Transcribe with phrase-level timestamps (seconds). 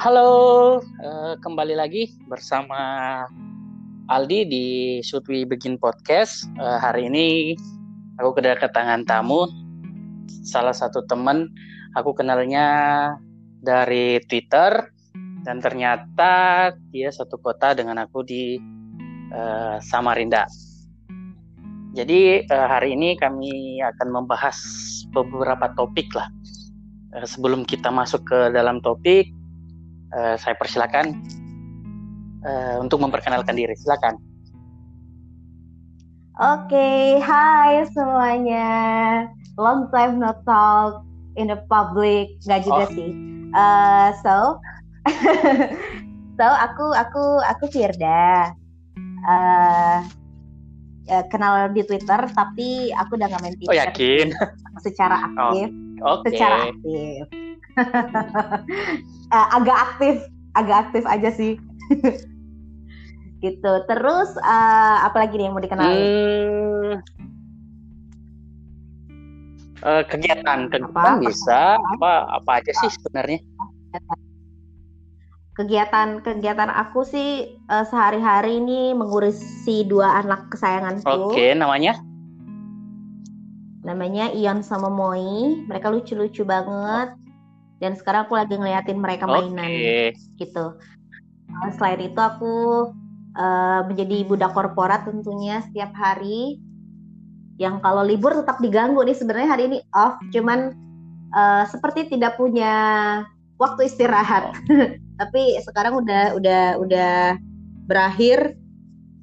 [0.00, 3.20] Halo, uh, kembali lagi bersama
[4.08, 4.66] Aldi di
[5.04, 6.48] Should Begin Podcast.
[6.56, 7.52] Uh, hari ini
[8.16, 9.44] aku kedatangan tamu,
[10.40, 11.52] salah satu teman
[12.00, 12.64] aku kenalnya
[13.60, 14.88] dari Twitter
[15.44, 18.56] dan ternyata dia satu kota dengan aku di
[19.36, 20.48] uh, Samarinda.
[21.92, 24.56] Jadi hari ini kami akan membahas
[25.12, 26.32] beberapa topik lah.
[27.20, 29.28] Sebelum kita masuk ke dalam topik,
[30.14, 31.18] uh, saya persilakan
[32.44, 33.74] uh, untuk memperkenalkan diri.
[33.76, 34.18] Silakan.
[36.40, 38.68] Oke, okay, hai semuanya.
[39.60, 41.04] Long time no talk
[41.36, 42.92] in the public, nggak juga oh.
[42.96, 43.10] sih.
[43.52, 44.36] Uh, so,
[46.40, 48.56] so aku aku aku Firda.
[49.20, 50.00] Uh,
[51.04, 53.68] ya, kenal di Twitter, tapi aku udah nggak main Twitter.
[53.68, 54.26] Oh yakin?
[54.80, 55.68] Secara aktif.
[56.00, 56.40] Oh, okay.
[56.40, 57.49] Secara aktif.
[57.76, 60.16] Uh, agak aktif,
[60.56, 61.58] agak aktif aja sih.
[63.44, 63.72] gitu.
[63.88, 65.90] Terus uh, apa lagi nih yang mau dikenal?
[65.90, 66.92] Hmm,
[69.84, 73.40] uh, kegiatan kegiatan apa, bisa apa apa aja sih sebenarnya?
[75.56, 81.04] Kegiatan kegiatan aku sih uh, sehari-hari ini mengurusi dua anak kesayanganku.
[81.04, 82.00] Oke, okay, namanya?
[83.80, 85.64] Namanya Ion sama Moi.
[85.64, 87.16] Mereka lucu-lucu banget
[87.80, 90.12] dan sekarang aku lagi ngeliatin mereka mainan okay.
[90.36, 90.76] gitu.
[91.50, 92.54] Uh, selain itu aku
[93.34, 96.60] uh, menjadi budak korporat tentunya setiap hari.
[97.56, 100.76] Yang kalau libur tetap diganggu nih sebenarnya hari ini off cuman
[101.32, 102.72] uh, seperti tidak punya
[103.56, 104.56] waktu istirahat.
[105.20, 107.12] Tapi sekarang udah udah udah
[107.88, 108.59] berakhir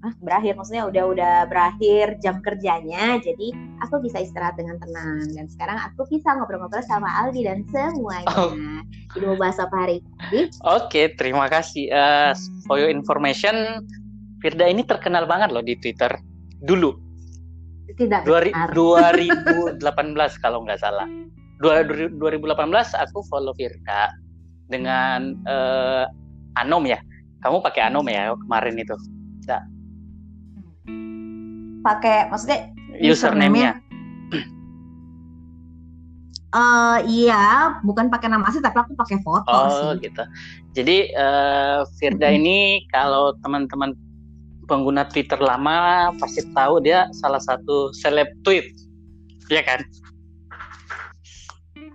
[0.05, 5.25] ah, berakhir maksudnya udah udah berakhir jam kerjanya jadi aku bisa istirahat dengan tenang.
[5.33, 8.27] Dan sekarang aku bisa ngobrol-ngobrol sama Aldi dan semuanya.
[8.37, 8.53] Oh.
[9.15, 10.51] jadi mau bahas apa hari ini?
[10.67, 11.89] Oke okay, terima kasih.
[11.89, 12.31] Uh,
[12.69, 13.81] for your information
[14.37, 16.13] Firda ini terkenal banget loh di Twitter.
[16.61, 16.93] Dulu.
[17.97, 18.69] Tidak benar.
[18.77, 19.81] 2018
[20.43, 21.09] kalau nggak salah.
[21.57, 22.13] 2018
[23.01, 24.13] aku follow Firda
[24.69, 26.05] dengan uh,
[26.61, 27.01] Anom ya.
[27.41, 28.93] Kamu pakai Anom ya kemarin itu.
[29.49, 29.63] Nah,
[31.81, 32.71] pakai maksudnya
[33.01, 33.81] username-nya.
[36.55, 40.07] Uh, iya, bukan pakai nama asli tapi aku pakai foto oh, sih.
[40.07, 40.23] gitu.
[40.73, 43.91] Jadi uh, Firda ini kalau teman-teman
[44.65, 48.63] pengguna Twitter lama pasti tahu dia salah satu seleb tweet.
[49.51, 49.79] Iya kan?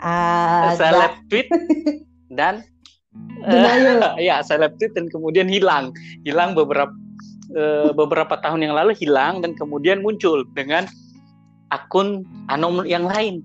[0.05, 1.49] Uh, seleb tweet
[2.39, 2.61] dan
[3.49, 5.97] uh, ya seleb tweet dan kemudian hilang.
[6.29, 6.93] Hilang beberapa
[7.57, 10.89] uh, beberapa tahun yang lalu hilang dan kemudian muncul dengan
[11.73, 13.41] akun anom yang lain.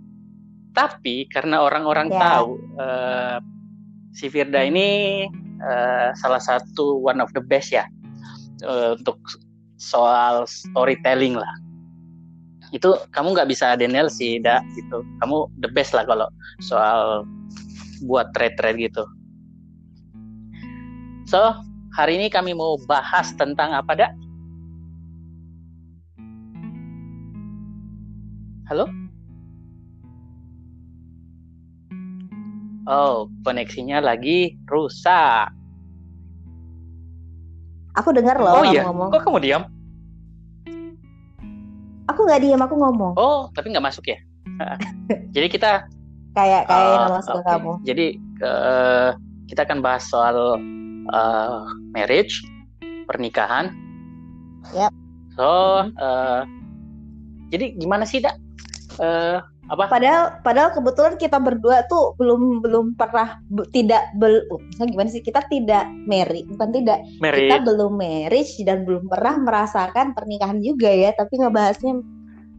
[0.76, 2.22] Tapi karena orang-orang yeah.
[2.22, 3.38] tahu uh,
[4.14, 5.26] si Firda ini
[5.64, 7.86] uh, salah satu one of the best ya
[8.68, 9.18] uh, untuk
[9.78, 11.54] soal storytelling lah.
[12.76, 15.02] Itu kamu nggak bisa denial sih, da gitu.
[15.24, 16.28] Kamu the best lah kalau
[16.62, 17.24] soal
[18.06, 19.08] buat thread-thread gitu.
[21.28, 21.60] So,
[21.98, 24.14] Hari ini kami mau bahas tentang apa, Dak?
[28.70, 28.86] Halo?
[32.86, 35.50] Oh, koneksinya lagi rusak.
[37.98, 38.86] Aku dengar loh oh, iya?
[38.86, 39.10] ngomong.
[39.10, 39.64] Kok kamu diam?
[42.14, 43.18] Aku nggak diam, aku ngomong.
[43.18, 44.22] Oh, tapi nggak masuk ya?
[45.34, 45.90] Jadi kita
[46.38, 47.50] kayak kayak uh, masuk okay.
[47.50, 47.72] kamu.
[47.90, 48.08] Jadi
[48.46, 49.18] uh,
[49.50, 50.62] kita akan bahas soal
[51.14, 52.44] uh, marriage,
[53.08, 53.72] pernikahan.
[54.76, 54.92] Yep.
[55.38, 55.48] So,
[56.02, 56.42] uh,
[57.54, 58.36] jadi gimana sih, Dak?
[58.98, 59.92] Uh, apa?
[59.92, 63.38] Padahal, padahal kebetulan kita berdua tuh belum belum pernah
[63.76, 65.22] tidak bel, uh, gimana sih?
[65.22, 67.04] Kita tidak married, bukan tidak.
[67.20, 67.52] Married.
[67.52, 71.14] Kita belum marriage dan belum pernah merasakan pernikahan juga ya.
[71.14, 72.00] Tapi ngebahasnya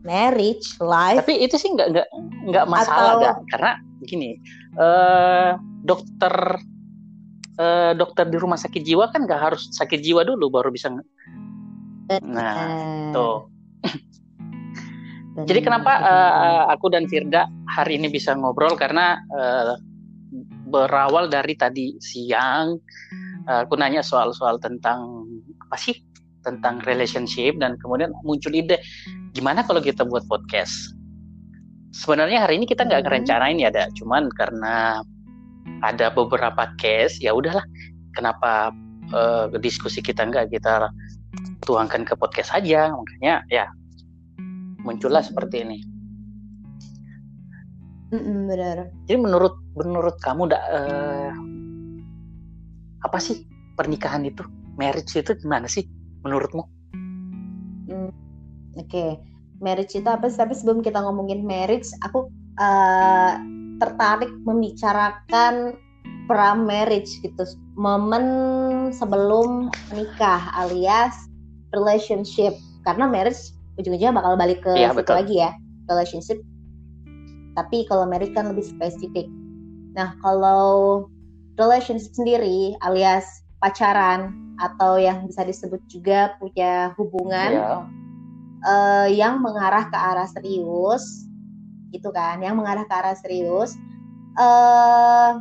[0.06, 1.24] marriage, life.
[1.24, 2.08] Tapi itu sih nggak nggak
[2.54, 3.44] nggak masalah, Atau...
[3.50, 3.72] Karena
[4.06, 4.38] gini,
[4.78, 6.60] uh, dokter
[7.58, 10.88] uh, dokter di rumah sakit jiwa kan nggak harus sakit jiwa dulu baru bisa
[12.24, 13.52] nah tuh.
[15.38, 18.74] Jadi kenapa uh, aku dan Firda hari ini bisa ngobrol?
[18.74, 19.78] Karena uh,
[20.66, 22.74] berawal dari tadi siang
[23.46, 25.28] uh, aku nanya soal-soal tentang
[25.62, 25.94] apa sih?
[26.42, 28.82] Tentang relationship dan kemudian muncul ide
[29.30, 30.96] gimana kalau kita buat podcast?
[31.94, 33.06] Sebenarnya hari ini kita nggak hmm.
[33.06, 35.06] ngerencanain ya ada cuman karena
[35.82, 37.64] ada beberapa case ya udahlah.
[38.16, 38.72] Kenapa
[39.14, 40.90] uh, diskusi kita nggak kita
[41.62, 43.66] tuangkan ke podcast saja makanya ya
[44.82, 45.78] muncullah seperti ini.
[48.08, 48.88] Mm benar.
[49.04, 51.32] Jadi menurut menurut kamu da, uh,
[53.04, 53.44] apa sih
[53.76, 54.40] pernikahan itu?
[54.80, 55.84] Marriage itu gimana sih
[56.24, 56.64] menurutmu?
[57.88, 58.10] Hmm,
[58.78, 58.88] oke.
[58.88, 59.10] Okay.
[59.58, 60.38] marriage itu apa sih?
[60.38, 62.30] Tapi sebelum kita ngomongin marriage aku
[62.62, 63.34] uh,
[63.78, 65.74] tertarik membicarakan
[66.28, 67.42] pra marriage gitu
[67.74, 68.24] momen
[68.92, 71.14] sebelum menikah alias
[71.72, 72.52] relationship
[72.84, 75.14] karena marriage ujung-ujungnya bakal balik ke ya, situ betul.
[75.16, 75.50] lagi ya
[75.88, 76.38] relationship
[77.56, 79.24] tapi kalau marriage kan lebih spesifik
[79.96, 81.06] nah kalau
[81.56, 83.24] relationship sendiri alias
[83.58, 87.70] pacaran atau yang bisa disebut juga punya hubungan ya.
[88.66, 91.27] uh, yang mengarah ke arah serius
[91.94, 93.76] gitu kan yang mengarah ke arah serius
[94.36, 95.40] uh,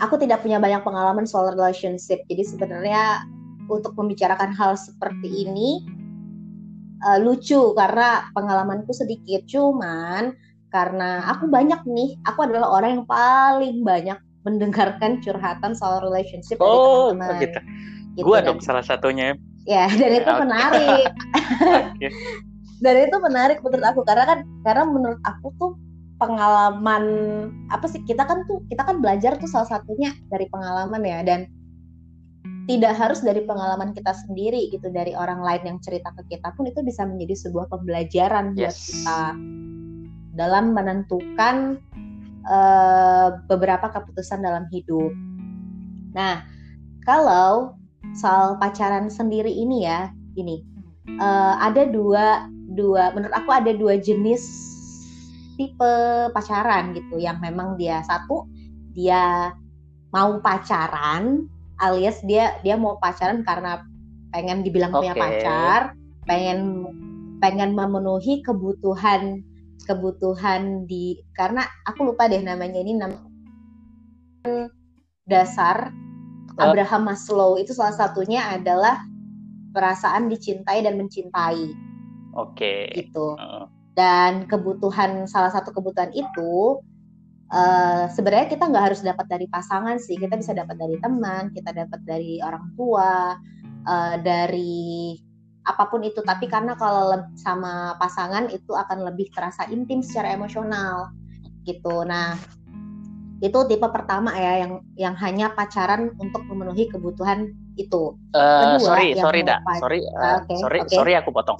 [0.00, 3.26] aku tidak punya banyak pengalaman soal relationship jadi sebenarnya
[3.68, 5.84] untuk membicarakan hal seperti ini
[7.04, 10.32] uh, lucu karena pengalamanku sedikit cuman
[10.68, 14.18] karena aku banyak nih aku adalah orang yang paling banyak
[14.48, 17.42] mendengarkan curhatan soal relationship oh, dari teman-teman.
[17.42, 17.60] Gitu.
[18.16, 19.36] Gitu, gua dong salah satunya.
[19.68, 20.40] Ya, dan itu okay.
[20.40, 21.06] menarik.
[21.92, 22.10] okay.
[22.78, 25.72] Dan itu menarik menurut aku karena kan karena menurut aku tuh
[26.18, 27.04] pengalaman
[27.70, 31.46] apa sih kita kan tuh kita kan belajar tuh salah satunya dari pengalaman ya dan
[32.68, 36.68] tidak harus dari pengalaman kita sendiri gitu dari orang lain yang cerita ke kita pun
[36.68, 38.60] itu bisa menjadi sebuah pembelajaran yes.
[38.60, 39.22] buat kita
[40.36, 41.80] dalam menentukan
[42.44, 45.10] uh, beberapa keputusan dalam hidup.
[46.12, 46.44] Nah,
[47.08, 47.72] kalau
[48.20, 50.60] soal pacaran sendiri ini ya, ini
[51.16, 54.44] uh, ada dua dua menurut aku ada dua jenis
[55.56, 55.94] tipe
[56.36, 58.46] pacaran gitu yang memang dia satu
[58.92, 59.52] dia
[60.12, 61.48] mau pacaran
[61.78, 63.82] alias dia dia mau pacaran karena
[64.32, 64.98] pengen dibilang okay.
[65.00, 65.80] punya pacar,
[66.28, 66.84] pengen
[67.38, 69.40] pengen memenuhi kebutuhan
[69.86, 73.14] kebutuhan di karena aku lupa deh namanya ini nam
[75.24, 75.94] dasar
[76.58, 76.60] oh.
[76.60, 79.00] Abraham Maslow itu salah satunya adalah
[79.70, 81.87] perasaan dicintai dan mencintai.
[82.36, 82.90] Oke.
[82.92, 83.08] Okay.
[83.08, 83.26] Gitu.
[83.96, 86.78] Dan kebutuhan salah satu kebutuhan itu
[87.52, 91.72] uh, sebenarnya kita nggak harus dapat dari pasangan sih kita bisa dapat dari teman kita
[91.72, 93.36] dapat dari orang tua
[93.88, 95.16] uh, dari
[95.68, 101.12] apa pun itu tapi karena kalau sama pasangan itu akan lebih terasa intim secara emosional
[101.68, 102.32] gitu nah
[103.38, 108.18] itu tipe pertama ya yang yang hanya pacaran untuk memenuhi kebutuhan itu.
[108.34, 110.96] Uh, Kedua, sorry, sorry, dak, sorry, uh, ah, okay, sorry, okay.
[110.98, 111.54] sorry aku potong.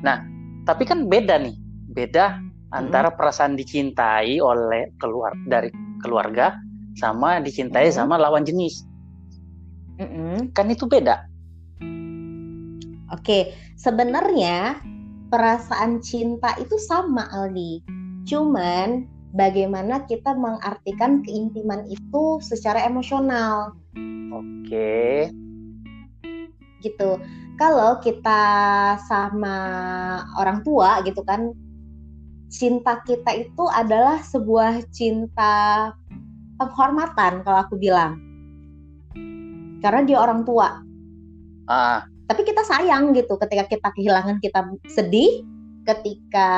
[0.00, 0.24] Nah,
[0.64, 1.56] tapi kan beda nih,
[1.92, 5.68] beda antara perasaan dicintai oleh keluar dari
[6.00, 6.54] keluarga
[6.96, 7.98] sama dicintai mm -hmm.
[7.98, 8.86] sama lawan jenis.
[10.00, 10.36] Mm -hmm.
[10.56, 11.26] Kan itu beda.
[13.10, 14.78] Oke, sebenarnya
[15.34, 17.82] perasaan cinta itu sama Aldi.
[18.22, 23.74] Cuman bagaimana kita mengartikan keintiman itu secara emosional.
[24.30, 25.30] Oke.
[26.82, 27.10] Gitu.
[27.60, 28.42] Kalau kita
[29.04, 29.56] sama
[30.40, 31.52] orang tua gitu kan
[32.48, 35.92] cinta kita itu adalah sebuah cinta
[36.56, 38.16] penghormatan kalau aku bilang.
[39.84, 40.80] Karena dia orang tua.
[41.70, 42.02] Ah.
[42.26, 45.44] tapi kita sayang gitu ketika kita kehilangan kita sedih.
[45.84, 46.50] Ketika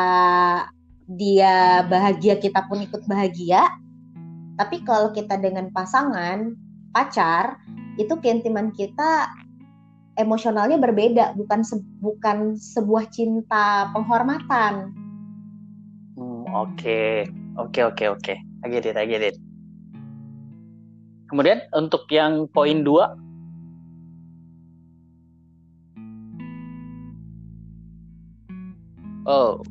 [1.10, 3.66] dia bahagia kita pun ikut bahagia.
[4.54, 6.54] Tapi kalau kita dengan pasangan
[6.94, 7.58] pacar
[7.98, 9.32] itu keintiman kita
[10.20, 14.92] emosionalnya berbeda bukan se bukan sebuah cinta penghormatan
[16.52, 17.24] Oke,
[17.56, 18.34] oke, oke, oke.
[18.36, 19.40] I get it, I get it.
[21.32, 23.16] Kemudian untuk yang poin dua,
[29.24, 29.64] oh,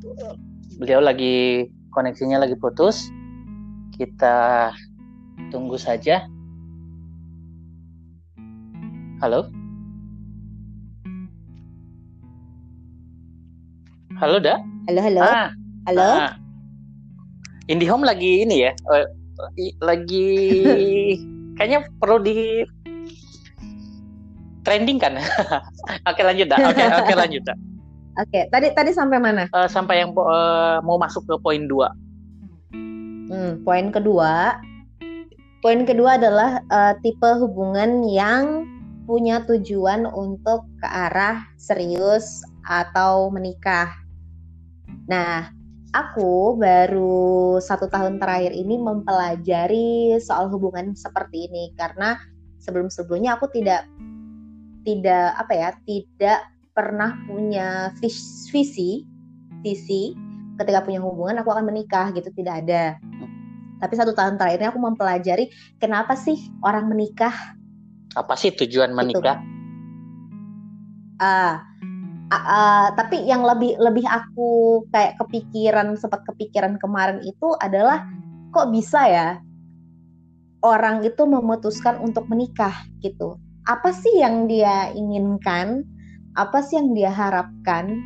[0.81, 3.13] beliau lagi koneksinya lagi putus.
[3.93, 4.73] Kita
[5.53, 6.25] tunggu saja.
[9.21, 9.60] Halo?
[14.21, 14.61] Halo, Da?
[14.85, 15.21] Halo, halo.
[15.25, 15.49] Ah,
[15.89, 16.05] halo.
[16.05, 16.31] Ah,
[17.65, 19.09] IndiHome lagi ini ya, uh,
[19.81, 20.29] lagi
[21.57, 22.61] kayaknya perlu di
[24.61, 25.17] trending kan.
[26.13, 26.69] oke lanjut dah.
[26.69, 27.57] Oke oke lanjut dah.
[28.21, 29.49] Oke, tadi tadi sampai mana?
[29.57, 31.89] Uh, sampai yang uh, mau masuk ke poin dua.
[33.25, 34.61] Hmm, poin kedua.
[35.65, 38.69] Poin kedua adalah uh, tipe hubungan yang
[39.09, 43.97] punya tujuan untuk ke arah serius atau menikah.
[45.09, 45.49] Nah,
[45.91, 51.73] aku baru satu tahun terakhir ini mempelajari soal hubungan seperti ini.
[51.75, 52.17] Karena
[52.61, 53.87] sebelum-sebelumnya aku tidak
[54.81, 56.39] tidak apa ya tidak
[56.73, 59.05] pernah punya visi
[59.61, 60.13] visi.
[60.59, 62.99] Ketika punya hubungan aku akan menikah gitu tidak ada.
[63.81, 65.49] Tapi satu tahun terakhir ini aku mempelajari
[65.81, 67.33] kenapa sih orang menikah.
[68.13, 68.97] Apa sih tujuan gitu.
[69.01, 69.41] menikah?
[71.17, 71.53] Uh, uh,
[72.31, 78.07] uh, tapi yang lebih lebih aku kayak kepikiran sempat kepikiran kemarin itu adalah
[78.55, 79.29] kok bisa ya
[80.61, 83.37] orang itu memutuskan untuk menikah gitu.
[83.65, 85.85] Apa sih yang dia inginkan?
[86.37, 87.99] Apa sih yang dia harapkan?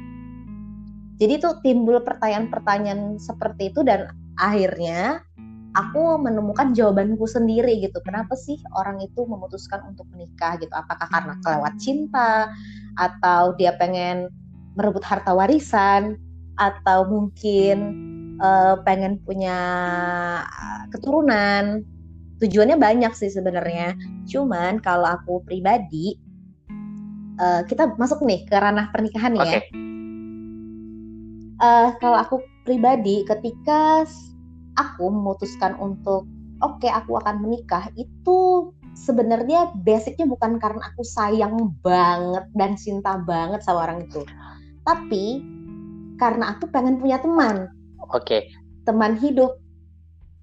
[1.16, 5.24] Jadi tuh timbul pertanyaan-pertanyaan seperti itu dan akhirnya
[5.76, 8.00] aku menemukan jawabanku sendiri gitu.
[8.02, 10.72] Kenapa sih orang itu memutuskan untuk menikah gitu?
[10.72, 12.50] Apakah karena kelewat cinta
[12.96, 14.32] atau dia pengen
[14.80, 16.16] merebut harta warisan
[16.56, 17.78] atau mungkin
[18.40, 19.60] uh, pengen punya
[20.96, 21.84] keturunan?
[22.40, 23.96] Tujuannya banyak sih sebenarnya.
[24.28, 26.16] Cuman kalau aku pribadi
[27.40, 29.64] uh, kita masuk nih ke ranah pernikahan okay.
[29.72, 29.86] ya
[31.62, 34.04] uh, kalau aku pribadi ketika
[34.76, 36.28] aku memutuskan untuk
[36.64, 43.20] oke okay, aku akan menikah itu sebenarnya basicnya bukan karena aku sayang banget dan cinta
[43.20, 44.24] banget sama orang itu.
[44.88, 45.44] Tapi
[46.16, 47.68] karena aku pengen punya teman.
[48.12, 48.24] Oke.
[48.24, 48.42] Okay.
[48.86, 49.58] teman hidup.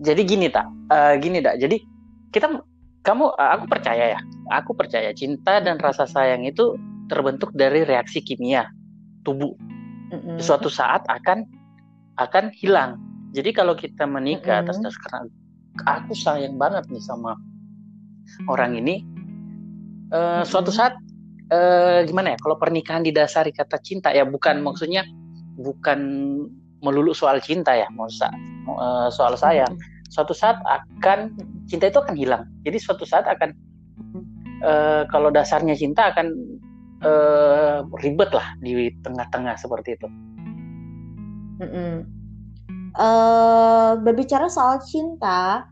[0.03, 1.79] Jadi gini tak uh, gini tak jadi
[2.35, 2.59] kita
[3.07, 4.21] kamu aku percaya ya.
[4.51, 6.75] Aku percaya cinta dan rasa sayang itu
[7.07, 8.67] terbentuk dari reaksi kimia
[9.23, 9.55] tubuh.
[10.13, 10.45] Mm-hmm.
[10.45, 11.49] suatu saat akan
[12.21, 13.01] akan hilang.
[13.33, 14.69] Jadi kalau kita menikah mm-hmm.
[14.69, 15.21] atas dasar karena
[15.89, 17.33] aku sayang banget nih sama
[18.49, 19.01] orang ini,
[20.13, 20.45] uh, mm-hmm.
[20.45, 20.93] suatu saat
[21.49, 22.39] uh, gimana ya?
[22.41, 25.09] Kalau pernikahan didasari kata cinta ya bukan maksudnya
[25.57, 26.01] bukan
[26.85, 29.73] melulu soal cinta ya, mau uh, soal sayang.
[29.73, 30.13] Mm-hmm.
[30.13, 31.33] Suatu saat akan
[31.65, 32.45] cinta itu akan hilang.
[32.69, 33.57] Jadi suatu saat akan
[34.61, 36.37] uh, kalau dasarnya cinta akan
[37.01, 40.09] uh, ribet lah di tengah-tengah seperti itu.
[41.65, 42.22] Mm -mm.
[42.93, 45.65] Uh, berbicara soal cinta,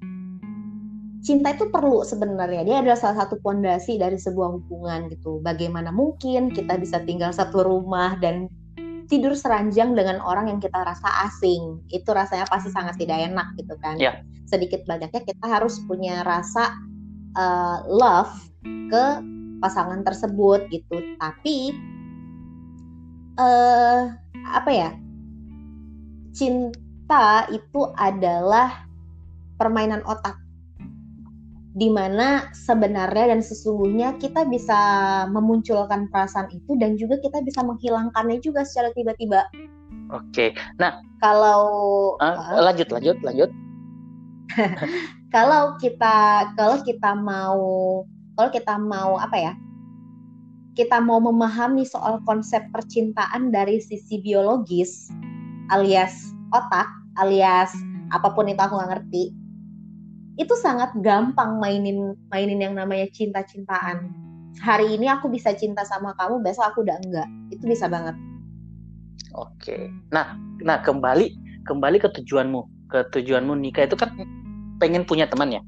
[1.21, 2.65] cinta itu perlu sebenarnya.
[2.65, 5.41] Dia adalah salah satu pondasi dari sebuah hubungan gitu.
[5.45, 8.49] Bagaimana mungkin kita bisa tinggal satu rumah dan
[9.13, 11.85] tidur seranjang dengan orang yang kita rasa asing?
[11.93, 14.01] Itu rasanya pasti sangat tidak enak gitu kan.
[14.01, 14.25] Yeah.
[14.49, 16.73] Sedikit banyaknya kita harus punya rasa
[17.37, 18.33] uh, love
[18.65, 19.05] ke
[19.61, 21.77] pasangan tersebut gitu tapi
[23.37, 24.09] uh,
[24.57, 24.91] apa ya
[26.33, 26.81] cinta
[27.51, 28.87] itu adalah
[29.59, 30.39] permainan otak
[31.71, 34.79] di mana sebenarnya dan sesungguhnya kita bisa
[35.31, 39.47] memunculkan perasaan itu dan juga kita bisa menghilangkannya juga secara tiba-tiba.
[40.11, 40.51] Oke,
[40.83, 41.63] nah kalau
[42.19, 43.51] uh, lanjut lanjut lanjut.
[45.35, 47.63] kalau kita kalau kita mau
[48.35, 49.53] kalau kita mau apa ya
[50.75, 55.07] kita mau memahami soal konsep percintaan dari sisi biologis
[55.71, 57.75] alias otak alias
[58.11, 59.25] apa pun itu aku nggak ngerti.
[60.39, 64.11] Itu sangat gampang mainin mainin yang namanya cinta-cintaan.
[64.61, 67.29] Hari ini aku bisa cinta sama kamu besok aku udah enggak.
[67.55, 68.19] Itu bisa banget.
[69.35, 69.91] Oke.
[70.11, 74.11] Nah nah kembali kembali ke tujuanmu ke tujuanmu nikah itu kan
[74.83, 75.63] pengen punya teman ya?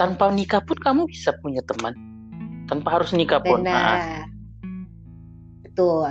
[0.00, 1.92] Tanpa nikah pun kamu bisa punya teman.
[2.70, 3.66] Tanpa harus nikah pun.
[3.66, 3.98] Benar.
[3.98, 4.24] Nah.
[5.66, 6.10] betul.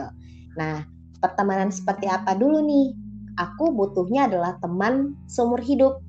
[0.59, 0.83] Nah
[1.19, 2.95] pertemanan seperti apa dulu nih
[3.39, 6.03] aku butuhnya adalah teman seumur hidup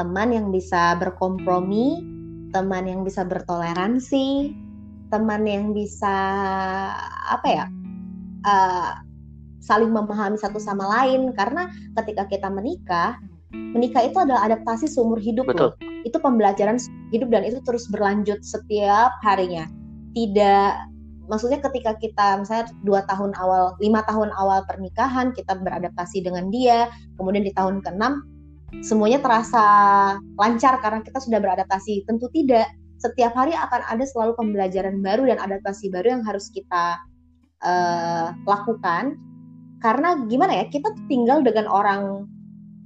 [0.00, 2.00] teman yang bisa berkompromi
[2.56, 4.56] teman yang bisa bertoleransi
[5.12, 6.16] teman yang bisa
[7.28, 7.64] apa ya
[8.48, 8.96] uh,
[9.60, 11.68] saling memahami satu sama lain karena
[12.00, 13.20] ketika kita menikah
[13.52, 15.72] menikah itu adalah adaptasi seumur hidup Betul.
[15.72, 15.72] loh.
[16.08, 16.80] Itu pembelajaran
[17.12, 19.68] hidup dan itu terus berlanjut setiap harinya.
[20.16, 20.91] Tidak
[21.30, 26.90] maksudnya ketika kita misalnya dua tahun awal, lima tahun awal pernikahan kita beradaptasi dengan dia,
[27.18, 28.26] kemudian di tahun keenam
[28.80, 29.64] semuanya terasa
[30.40, 32.08] lancar karena kita sudah beradaptasi.
[32.08, 32.72] Tentu tidak.
[32.96, 37.02] Setiap hari akan ada selalu pembelajaran baru dan adaptasi baru yang harus kita
[37.60, 39.18] uh, lakukan.
[39.82, 42.30] Karena gimana ya, kita tinggal dengan orang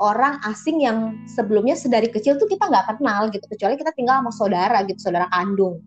[0.00, 4.32] orang asing yang sebelumnya sedari kecil tuh kita nggak kenal gitu kecuali kita tinggal sama
[4.32, 5.80] saudara gitu saudara kandung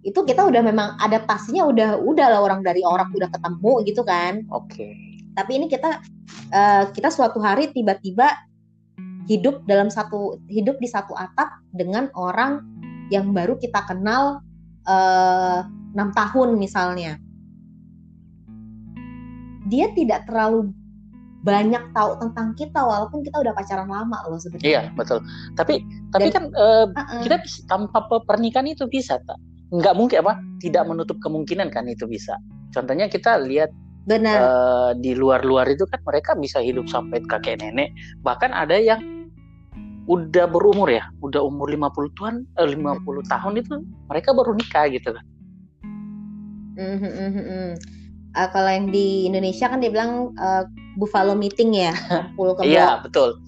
[0.00, 4.48] itu kita udah memang adaptasinya udah udah lah orang dari orang udah ketemu gitu kan
[4.48, 4.96] oke okay.
[5.36, 6.00] tapi ini kita
[6.56, 8.32] uh, kita suatu hari tiba-tiba
[9.28, 12.64] hidup dalam satu hidup di satu atap dengan orang
[13.14, 14.42] yang baru kita kenal
[14.86, 15.60] eh,
[15.94, 17.14] enam uh, tahun misalnya
[19.70, 20.74] dia tidak terlalu
[21.46, 24.66] banyak tahu tentang kita walaupun kita udah pacaran lama loh sebenarnya.
[24.66, 25.24] Iya betul.
[25.56, 25.80] Tapi
[26.12, 27.22] tapi Dan, kan uh, uh-uh.
[27.24, 29.40] kita tanpa pernikahan itu bisa tak?
[29.70, 30.34] Nggak mungkin apa?
[30.62, 32.34] Tidak menutup kemungkinan kan itu bisa.
[32.74, 33.70] Contohnya kita lihat
[34.08, 34.38] Benar.
[34.40, 37.92] Uh, di luar-luar itu kan mereka bisa hidup sampai kakek nenek.
[38.24, 38.98] Bahkan ada yang
[40.10, 43.74] udah berumur ya, udah umur 50 tahun, eh, 50 tahun itu
[44.10, 45.24] mereka baru nikah gitu kan.
[46.80, 47.70] Mm -hmm.
[48.34, 50.64] uh, kalau yang di Indonesia kan dia bilang uh,
[50.96, 51.94] buffalo meeting ya,
[52.34, 52.66] kumpul kebo.
[52.66, 53.38] Iya, betul.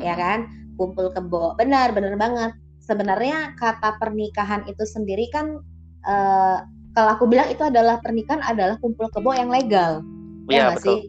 [0.00, 0.48] Ya kan?
[0.80, 1.58] Kumpul kebo.
[1.60, 2.56] Benar, benar banget.
[2.90, 5.62] Sebenarnya kata pernikahan itu sendiri kan
[6.02, 6.58] uh,
[6.90, 10.02] kalau aku bilang itu adalah pernikahan adalah kumpul kebo yang legal.
[10.50, 10.82] Ya, ya betul.
[10.82, 11.00] sih?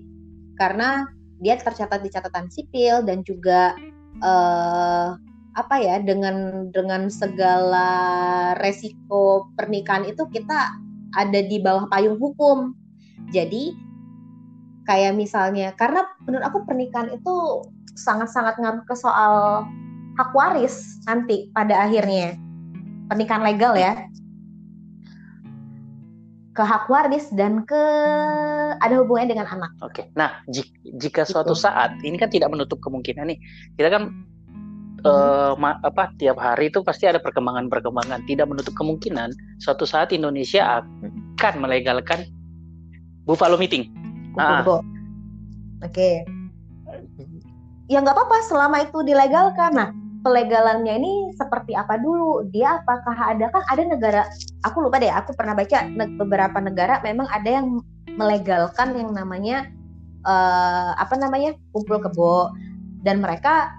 [0.62, 1.10] Karena
[1.42, 3.74] dia tercatat di catatan sipil dan juga
[4.22, 5.18] uh,
[5.58, 7.90] apa ya dengan dengan segala
[8.62, 10.78] resiko pernikahan itu kita
[11.18, 12.78] ada di bawah payung hukum.
[13.34, 13.74] Jadi
[14.86, 17.66] kayak misalnya karena menurut aku pernikahan itu
[17.98, 19.66] sangat-sangat ngaruh ke soal
[20.20, 22.36] hak waris nanti pada akhirnya
[23.08, 24.08] pernikahan legal ya
[26.52, 27.84] ke hak waris dan ke
[28.84, 29.72] ada hubungannya dengan anak.
[29.80, 30.12] Oke.
[30.20, 31.64] Nah, jika, jika suatu gitu.
[31.64, 33.40] saat ini kan tidak menutup kemungkinan nih.
[33.80, 35.08] Kita kan hmm.
[35.08, 38.28] uh, ma, apa tiap hari itu pasti ada perkembangan-perkembangan.
[38.28, 39.32] Tidak menutup kemungkinan
[39.64, 42.28] suatu saat Indonesia akan melegalkan
[43.24, 43.88] buffalo meeting.
[44.36, 44.68] Ah.
[44.68, 44.84] Oke.
[45.88, 46.41] Okay.
[47.92, 49.76] Ya nggak apa-apa selama itu dilegalkan.
[49.76, 49.92] Nah,
[50.24, 52.48] pelegalannya ini seperti apa dulu?
[52.56, 54.22] Dia apakah ada kan ada negara
[54.64, 57.84] aku lupa deh, aku pernah baca beberapa negara memang ada yang
[58.16, 59.68] melegalkan yang namanya
[60.24, 61.52] uh, apa namanya?
[61.76, 62.56] kumpul kebo
[63.04, 63.76] dan mereka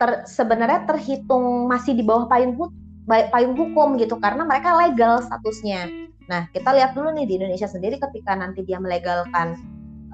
[0.00, 2.56] ter, sebenarnya terhitung masih di bawah payung
[3.04, 5.92] payung hukum gitu karena mereka legal statusnya.
[6.24, 9.60] Nah, kita lihat dulu nih di Indonesia sendiri ketika nanti dia melegalkan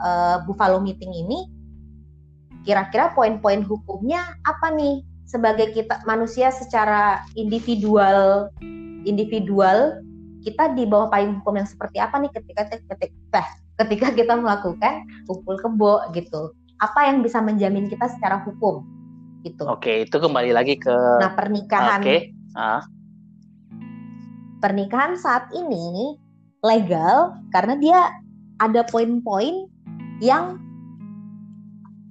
[0.03, 1.58] uh, Buffalo Meeting ini
[2.69, 8.53] kira-kira poin-poin hukumnya apa nih sebagai kita manusia secara individual
[9.09, 10.05] individual
[10.45, 13.41] kita di bawah payung hukum yang seperti apa nih ketika ketika
[13.81, 16.53] ketika kita melakukan kumpul kebo gitu
[16.85, 18.85] apa yang bisa menjamin kita secara hukum
[19.49, 20.93] gitu oke itu kembali lagi ke
[21.25, 22.37] nah pernikahan okay.
[22.53, 22.85] ah.
[24.61, 26.21] pernikahan saat ini
[26.61, 28.13] legal karena dia
[28.61, 29.65] ada poin-poin
[30.21, 30.68] yang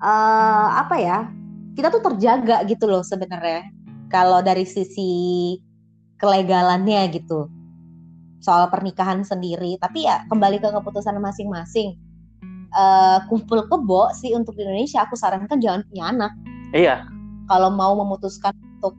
[0.01, 1.19] uh, apa ya
[1.77, 3.69] kita tuh terjaga gitu loh sebenarnya
[4.10, 5.55] kalau dari sisi
[6.17, 7.47] kelegalannya gitu.
[8.41, 11.97] Soal pernikahan sendiri tapi ya kembali ke keputusan masing-masing.
[12.75, 16.31] Uh, kumpul kebo sih untuk di Indonesia aku sarankan jangan punya anak.
[16.75, 17.07] Iya.
[17.47, 18.97] Kalau mau memutuskan untuk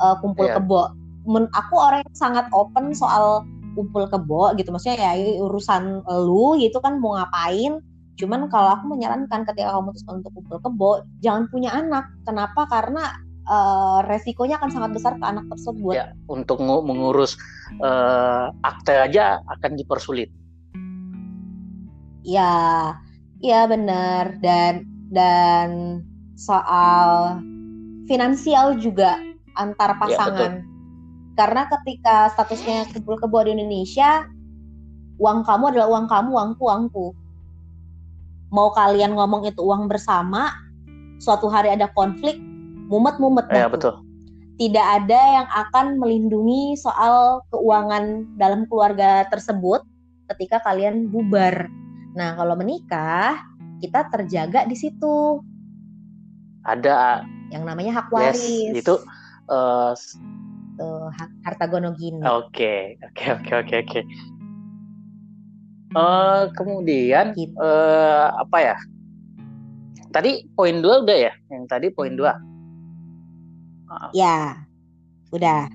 [0.00, 0.56] uh, kumpul iya.
[0.56, 0.94] kebo.
[1.22, 3.46] Men, aku orang yang sangat open soal
[3.78, 4.72] kumpul kebo gitu.
[4.72, 7.82] Maksudnya ya urusan lu gitu kan mau ngapain
[8.20, 10.90] Cuman kalau aku menyarankan ketika kamu memutuskan untuk kumpul kebo,
[11.24, 12.04] jangan punya anak.
[12.28, 12.68] Kenapa?
[12.68, 13.16] Karena
[13.48, 15.94] uh, resikonya akan sangat besar ke anak tersebut.
[15.96, 17.40] Ya, untuk mengurus
[17.80, 20.28] uh, akte aja akan dipersulit.
[22.22, 22.94] Ya,
[23.42, 26.00] ya benar dan dan
[26.38, 27.40] soal
[28.06, 29.18] finansial juga
[29.56, 30.52] antar ya, pasangan.
[30.60, 30.70] Ya,
[31.32, 34.28] Karena ketika statusnya kumpul kebo di Indonesia,
[35.16, 37.06] uang kamu adalah uang kamu, uangku, uangku
[38.52, 40.52] mau kalian ngomong itu uang bersama
[41.16, 42.36] suatu hari ada konflik
[42.92, 44.04] mumet-mumet ya, betul.
[44.60, 49.80] Tidak ada yang akan melindungi soal keuangan dalam keluarga tersebut
[50.28, 51.72] ketika kalian bubar.
[52.12, 53.40] Nah kalau menikah
[53.80, 55.40] kita terjaga di situ.
[56.68, 58.38] Ada yang namanya hak waris.
[58.38, 58.94] yes, itu
[59.50, 59.96] uh,
[60.76, 62.22] tuh hak harta gonogini.
[62.22, 64.00] Oke oke oke oke oke
[65.92, 67.52] Uh, kemudian gitu.
[67.60, 68.76] uh, apa ya?
[70.12, 71.32] Tadi poin dua udah ya?
[71.52, 72.32] Yang tadi poin dua.
[73.88, 74.08] Uh.
[74.16, 74.64] Ya,
[75.32, 75.68] udah.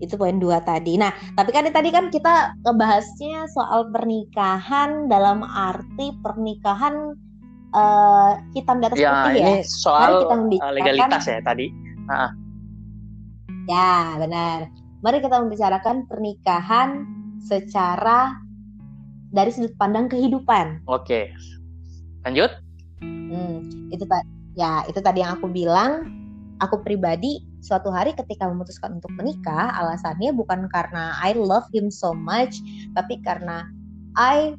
[0.00, 0.96] Itu poin dua tadi.
[0.96, 7.12] Nah, tapi kan tadi kan kita ngebahasnya soal pernikahan dalam arti pernikahan
[7.76, 9.44] uh, hitam di atas ya, putih ya.
[9.44, 10.36] Ini soal kita
[10.72, 11.68] legalitas ya tadi.
[12.08, 12.30] Uh.
[13.68, 14.72] Ya, benar.
[15.04, 17.04] Mari kita membicarakan pernikahan
[17.40, 18.36] secara
[19.30, 20.82] dari sudut pandang kehidupan.
[20.90, 21.30] Oke,
[22.26, 22.50] lanjut.
[23.00, 23.64] Hmm,
[23.94, 26.18] itu tadi ya itu tadi yang aku bilang.
[26.60, 32.12] Aku pribadi suatu hari ketika memutuskan untuk menikah, alasannya bukan karena I love him so
[32.12, 32.60] much,
[32.92, 33.64] tapi karena
[34.12, 34.52] I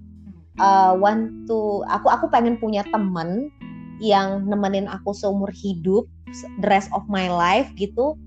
[0.58, 3.54] uh, want to aku aku pengen punya teman
[4.02, 6.10] yang nemenin aku seumur hidup
[6.58, 8.18] the rest of my life gitu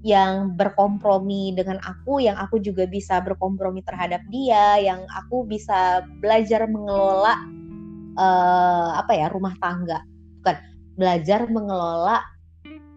[0.00, 6.64] yang berkompromi dengan aku, yang aku juga bisa berkompromi terhadap dia, yang aku bisa belajar
[6.64, 7.36] mengelola
[8.16, 10.00] uh, apa ya rumah tangga,
[10.40, 10.56] bukan
[10.96, 12.24] belajar mengelola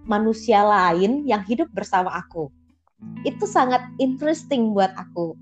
[0.08, 2.48] manusia lain yang hidup bersama aku.
[3.28, 5.36] Itu sangat interesting buat aku.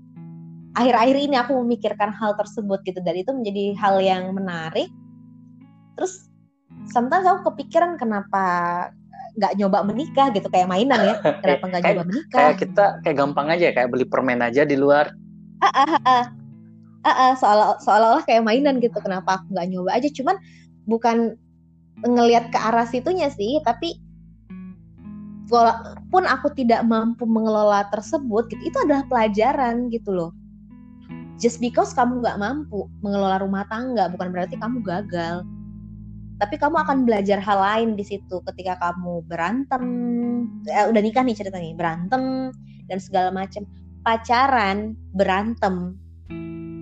[0.74, 4.90] Akhir-akhir ini aku memikirkan hal tersebut gitu dan itu menjadi hal yang menarik.
[5.94, 6.26] Terus
[6.90, 8.42] sometimes aku kepikiran kenapa
[9.32, 11.14] nggak nyoba menikah gitu kayak mainan ya.
[11.42, 12.38] Kenapa nggak nyoba menikah?
[12.38, 15.12] kayak kita kayak gampang aja kayak beli permen aja di luar.
[15.62, 16.24] Ah ah ah
[17.06, 18.96] ah, ah, seolah seolah-olah kayak mainan gitu.
[19.00, 20.08] Kenapa aku nggak nyoba aja?
[20.12, 20.36] Cuman
[20.84, 21.38] bukan
[22.02, 23.94] ngelihat ke arah situnya sih tapi
[25.52, 30.32] walaupun aku tidak mampu mengelola tersebut gitu itu adalah pelajaran gitu loh.
[31.36, 35.44] Just because kamu nggak mampu mengelola rumah tangga bukan berarti kamu gagal
[36.42, 39.84] tapi kamu akan belajar hal lain di situ ketika kamu berantem.
[40.66, 42.50] Eh, udah nikah nih ceritanya berantem
[42.90, 43.62] dan segala macam
[44.02, 45.94] pacaran berantem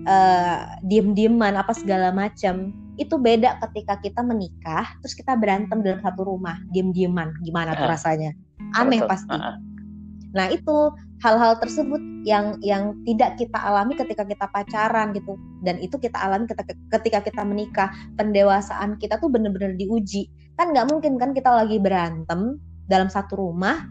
[0.09, 6.25] uh, diem-dieman apa segala macam itu beda ketika kita menikah terus kita berantem dalam satu
[6.25, 7.37] rumah diem-dieman.
[7.45, 8.33] Gimana tuh rasanya?
[8.73, 9.37] Aneh pasti.
[10.33, 10.89] Nah itu
[11.21, 15.37] hal-hal tersebut yang yang tidak kita alami ketika kita pacaran gitu.
[15.61, 17.89] Dan itu kita alami ketika, ketika kita menikah.
[18.17, 20.27] Pendewasaan kita tuh bener-bener diuji.
[20.57, 22.57] Kan nggak mungkin kan kita lagi berantem
[22.89, 23.87] dalam satu rumah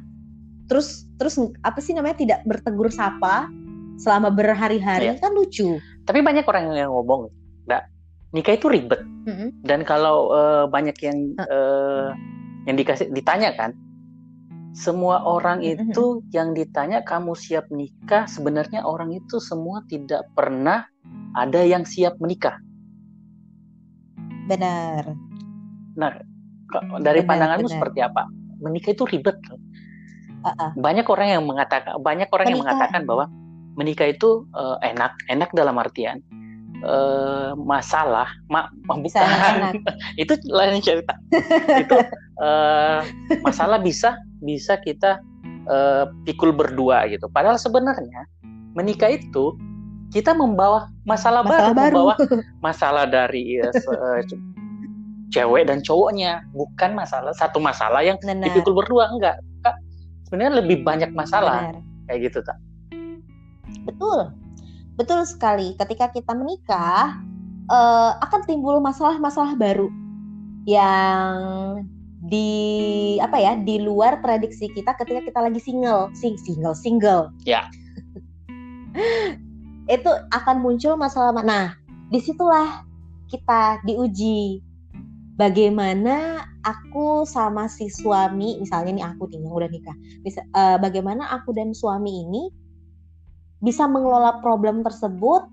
[0.71, 1.35] terus terus
[1.67, 3.51] apa sih namanya tidak bertegur sapa
[3.99, 5.11] selama berhari-hari.
[5.11, 5.19] Ya.
[5.19, 5.83] kan lucu.
[6.07, 7.27] Tapi banyak orang yang ngomong
[7.67, 7.83] nggak
[8.31, 9.03] nikah itu ribet.
[9.21, 9.49] Mm -hmm.
[9.69, 12.17] dan kalau uh, banyak yang uh,
[12.65, 13.77] yang dikasih ditanya kan
[14.71, 20.87] semua orang itu yang ditanya kamu siap nikah sebenarnya orang itu semua tidak pernah
[21.35, 22.59] ada yang siap menikah.
[24.47, 25.15] Benar.
[25.99, 26.23] Nah,
[27.03, 27.77] dari benar, pandanganmu benar.
[27.79, 28.23] seperti apa?
[28.63, 29.37] Menikah itu ribet.
[30.41, 30.71] Uh-uh.
[30.79, 32.55] Banyak orang yang mengatakan banyak orang menikah.
[32.55, 33.25] yang mengatakan bahwa
[33.75, 36.23] menikah itu uh, enak, enak dalam artian
[36.87, 39.05] uh, masalah, mak bukan
[40.23, 41.15] itu lain cerita.
[41.77, 41.97] itu
[42.41, 43.03] uh,
[43.45, 45.21] masalah bisa bisa kita
[45.69, 47.29] uh, pikul berdua gitu.
[47.31, 48.27] Padahal sebenarnya
[48.75, 49.57] menikah itu
[50.11, 52.15] kita membawa masalah, masalah baru, baru, membawa
[52.67, 54.21] masalah dari uh,
[55.31, 58.51] cewek dan cowoknya, bukan masalah satu masalah yang Benar.
[58.51, 59.39] dipikul berdua enggak.
[59.63, 59.79] Kak,
[60.27, 61.77] sebenarnya lebih banyak masalah Benar.
[62.11, 62.59] kayak gitu tak?
[63.87, 64.35] Betul,
[64.99, 65.79] betul sekali.
[65.79, 67.23] Ketika kita menikah
[67.71, 69.87] uh, akan timbul masalah-masalah baru
[70.67, 71.87] yang
[72.31, 76.15] di apa ya di luar prediksi kita ketika kita lagi single.
[76.15, 77.35] Sing single single.
[77.43, 77.67] Ya.
[79.91, 81.75] Itu akan muncul masalah nah
[82.07, 82.87] di situlah
[83.27, 84.63] kita diuji.
[85.35, 89.97] Bagaimana aku sama si suami misalnya nih aku nih yang udah nikah.
[90.23, 92.53] Bisa uh, bagaimana aku dan suami ini
[93.65, 95.49] bisa mengelola problem tersebut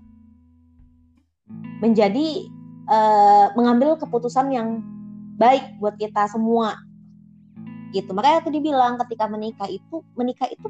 [1.80, 2.48] menjadi
[2.92, 4.84] uh, mengambil keputusan yang
[5.38, 6.76] baik buat kita semua.
[7.94, 8.10] Gitu.
[8.12, 10.68] Makanya aku dibilang ketika menikah itu menikah itu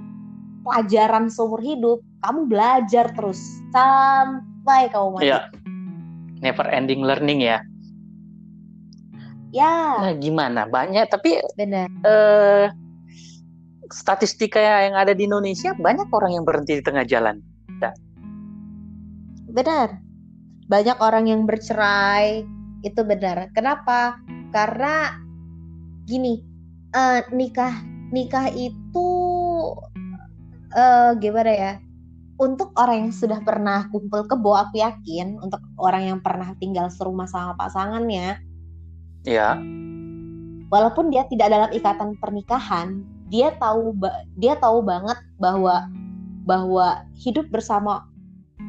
[0.63, 2.05] pelajaran seumur hidup.
[2.23, 3.41] Kamu belajar terus
[3.75, 5.33] sampai kamu mati.
[5.33, 5.49] Ya.
[6.39, 7.59] never ending learning ya.
[9.51, 9.99] Ya.
[9.99, 10.71] Nah gimana?
[10.71, 11.91] Banyak tapi benar.
[12.07, 12.71] uh,
[13.91, 17.43] statistika yang ada di Indonesia banyak orang yang berhenti di tengah jalan.
[17.83, 17.91] Nah.
[19.51, 19.99] benar.
[20.69, 22.45] Banyak orang yang bercerai.
[22.87, 23.51] Itu benar.
[23.57, 24.21] Kenapa
[24.53, 25.19] karena
[26.09, 26.41] gini
[26.97, 29.11] uh, nikah nikah itu
[30.73, 31.73] uh, gimana ya
[32.39, 37.29] untuk orang yang sudah pernah kumpul kebo aku yakin untuk orang yang pernah tinggal serumah
[37.29, 38.41] sama pasangannya
[39.29, 39.59] ya
[40.73, 43.93] walaupun dia tidak dalam ikatan pernikahan dia tahu
[44.41, 45.85] dia tahu banget bahwa
[46.49, 48.09] bahwa hidup bersama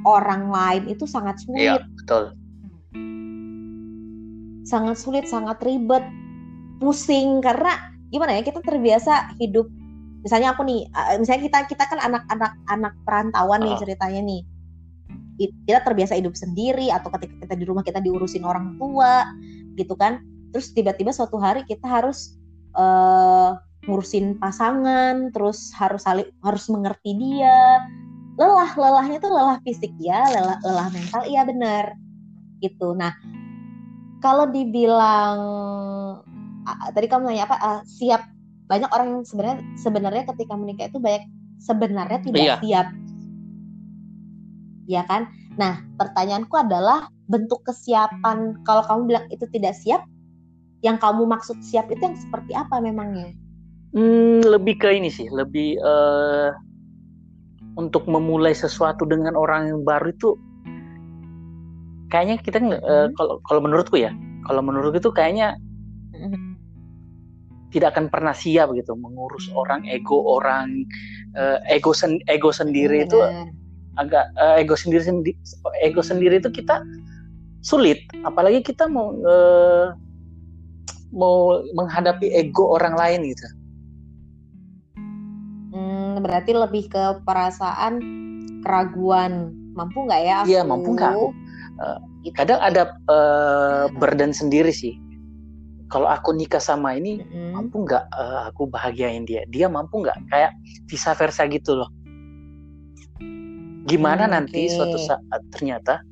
[0.04, 1.64] orang lain itu sangat sulit.
[1.64, 2.39] Iya, betul
[4.70, 6.06] sangat sulit, sangat ribet,
[6.78, 9.66] pusing karena gimana ya kita terbiasa hidup.
[10.22, 10.86] Misalnya aku nih
[11.18, 14.42] misalnya kita kita kan anak-anak anak perantauan nih ceritanya nih.
[15.40, 19.26] Kita terbiasa hidup sendiri atau ketika kita di rumah kita diurusin orang tua
[19.74, 20.22] gitu kan.
[20.54, 22.38] Terus tiba-tiba suatu hari kita harus
[22.76, 23.56] uh,
[23.88, 27.88] ngurusin pasangan terus harus saling harus mengerti dia.
[28.36, 31.96] Lelah lelahnya tuh lelah fisik ya lelah lelah mental iya benar
[32.60, 32.92] gitu.
[32.92, 33.16] Nah
[34.20, 35.38] kalau dibilang
[36.92, 38.28] tadi kamu nanya apa uh, siap.
[38.70, 41.26] Banyak orang yang sebenarnya sebenarnya ketika menikah itu banyak
[41.58, 42.56] sebenarnya tidak iya.
[42.62, 42.88] siap.
[44.86, 45.32] Ya kan?
[45.58, 50.06] Nah pertanyaanku adalah bentuk kesiapan kalau kamu bilang itu tidak siap
[50.86, 53.34] yang kamu maksud siap itu yang seperti apa memangnya?
[53.90, 56.54] Hmm, lebih ke ini sih lebih uh,
[57.74, 60.38] untuk memulai sesuatu dengan orang yang baru itu
[62.10, 64.12] kayaknya kita uh, kalau kalau menurutku ya
[64.46, 65.56] kalau menurutku itu kayaknya
[67.70, 70.90] tidak akan pernah siap gitu mengurus orang ego orang
[71.38, 73.18] uh, ego sen ego sendiri itu
[73.98, 75.32] agak uh, ego sendiri sendi
[75.86, 76.82] ego sendiri itu kita
[77.62, 78.02] sulit.
[78.24, 79.94] Apalagi kita mau uh,
[81.14, 83.48] mau menghadapi ego orang lain gitu.
[85.74, 88.02] Hmm, berarti lebih ke perasaan
[88.66, 89.54] keraguan.
[89.70, 91.32] Mampu nggak ya iya mampu nggak aku
[91.80, 92.00] uh,
[92.36, 94.96] kadang ada uh, burden sendiri sih
[95.90, 97.58] kalau aku nikah sama ini mm-hmm.
[97.58, 100.54] mampu nggak uh, aku bahagiain dia dia mampu nggak kayak
[100.86, 101.90] vice versa gitu loh
[103.90, 104.76] gimana hmm, nanti okay.
[104.78, 106.06] suatu saat ternyata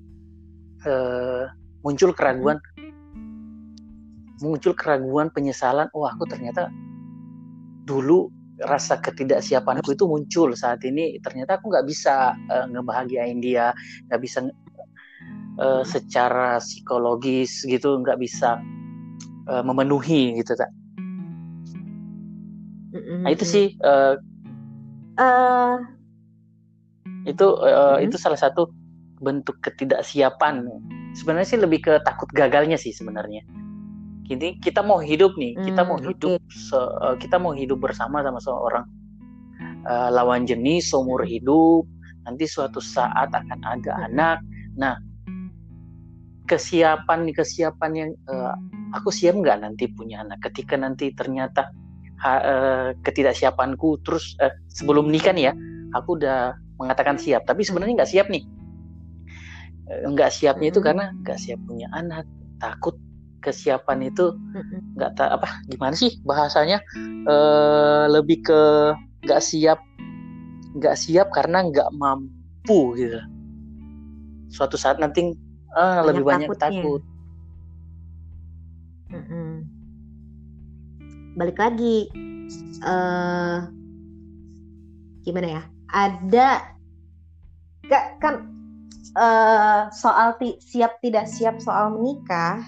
[0.90, 1.46] uh,
[1.86, 4.42] muncul keraguan mm-hmm.
[4.42, 6.74] muncul keraguan penyesalan oh aku ternyata
[7.86, 8.34] dulu
[8.66, 13.70] rasa ketidaksiapanku itu muncul saat ini ternyata aku nggak bisa uh, ngebahagiain dia
[14.10, 14.50] nggak bisa
[15.60, 18.62] uh, secara psikologis gitu nggak bisa
[19.50, 20.70] uh, memenuhi gitu tak
[22.98, 24.18] nah itu sih uh,
[25.22, 25.78] uh,
[27.28, 28.72] itu uh, itu salah satu
[29.20, 30.64] bentuk ketidaksiapan.
[31.18, 33.44] Sebenarnya sih lebih ke takut gagalnya sih sebenarnya.
[34.28, 36.52] Kini kita mau hidup nih kita mau hidup okay.
[36.52, 38.86] se, uh, kita mau hidup bersama sama seorang
[39.88, 41.88] uh, lawan jenis seumur hidup.
[42.28, 44.44] Nanti suatu saat akan ada anak.
[44.76, 45.00] Nah
[46.48, 48.56] kesiapan kesiapan yang uh,
[48.96, 50.40] aku siap nggak nanti punya anak?
[50.42, 51.68] Ketika nanti ternyata
[52.24, 55.54] ha, uh, ketidaksiapanku terus uh, sebelum nikah nih ya
[55.94, 57.44] aku udah mengatakan siap.
[57.44, 58.44] Tapi sebenarnya nggak siap nih.
[59.88, 62.24] Nggak siapnya itu karena nggak siap punya anak.
[62.58, 62.96] Takut
[63.46, 64.34] kesiapan itu
[64.98, 66.82] nggak tak apa gimana sih bahasanya?
[67.28, 68.62] Uh, lebih ke
[69.28, 69.80] nggak siap
[70.78, 73.20] nggak siap karena nggak mampu gitu.
[74.48, 75.36] Suatu saat nanti
[75.78, 77.06] uh, lebih banyak takut.
[79.08, 79.64] Mm-mm.
[81.38, 82.10] balik lagi.
[82.82, 83.70] Uh,
[85.22, 85.64] gimana ya?
[85.94, 86.50] Ada
[87.88, 88.36] gak kan
[89.16, 92.60] uh, soal ti- siap tidak siap soal menikah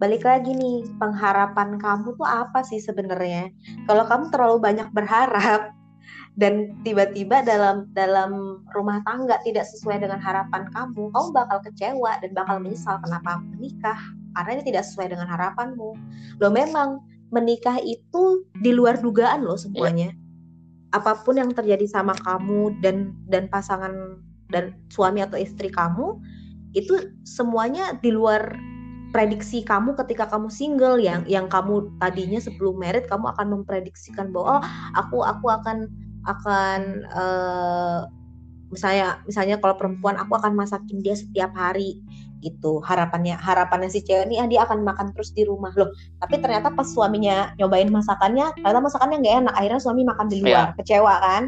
[0.00, 3.50] balik lagi nih pengharapan kamu tuh apa sih sebenarnya?
[3.84, 5.76] Kalau kamu terlalu banyak berharap
[6.40, 12.32] dan tiba-tiba dalam dalam rumah tangga tidak sesuai dengan harapan kamu, kamu bakal kecewa dan
[12.32, 14.00] bakal menyesal kenapa menikah
[14.32, 16.00] karena ini tidak sesuai dengan harapanmu.
[16.40, 20.16] Lo memang menikah itu di luar dugaan lo semuanya.
[20.96, 24.16] Apa pun yang terjadi sama kamu dan dan pasangan
[24.48, 26.16] dan suami atau istri kamu
[26.72, 28.56] itu semuanya di luar
[29.12, 34.58] prediksi kamu ketika kamu single yang yang kamu tadinya sebelum merit kamu akan memprediksikan bahwa
[34.58, 34.62] oh
[34.94, 35.90] aku aku akan
[36.28, 36.80] akan
[37.16, 38.00] uh,
[38.70, 41.98] misalnya misalnya kalau perempuan aku akan masakin dia setiap hari
[42.40, 42.80] gitu.
[42.80, 45.74] Harapannya harapannya si cewek ini ah, dia akan makan terus di rumah.
[45.76, 49.54] Loh tapi ternyata pas suaminya nyobain masakannya ternyata masakannya nggak enak.
[49.58, 50.76] Akhirnya suami makan di luar yeah.
[50.78, 51.42] kecewa kan?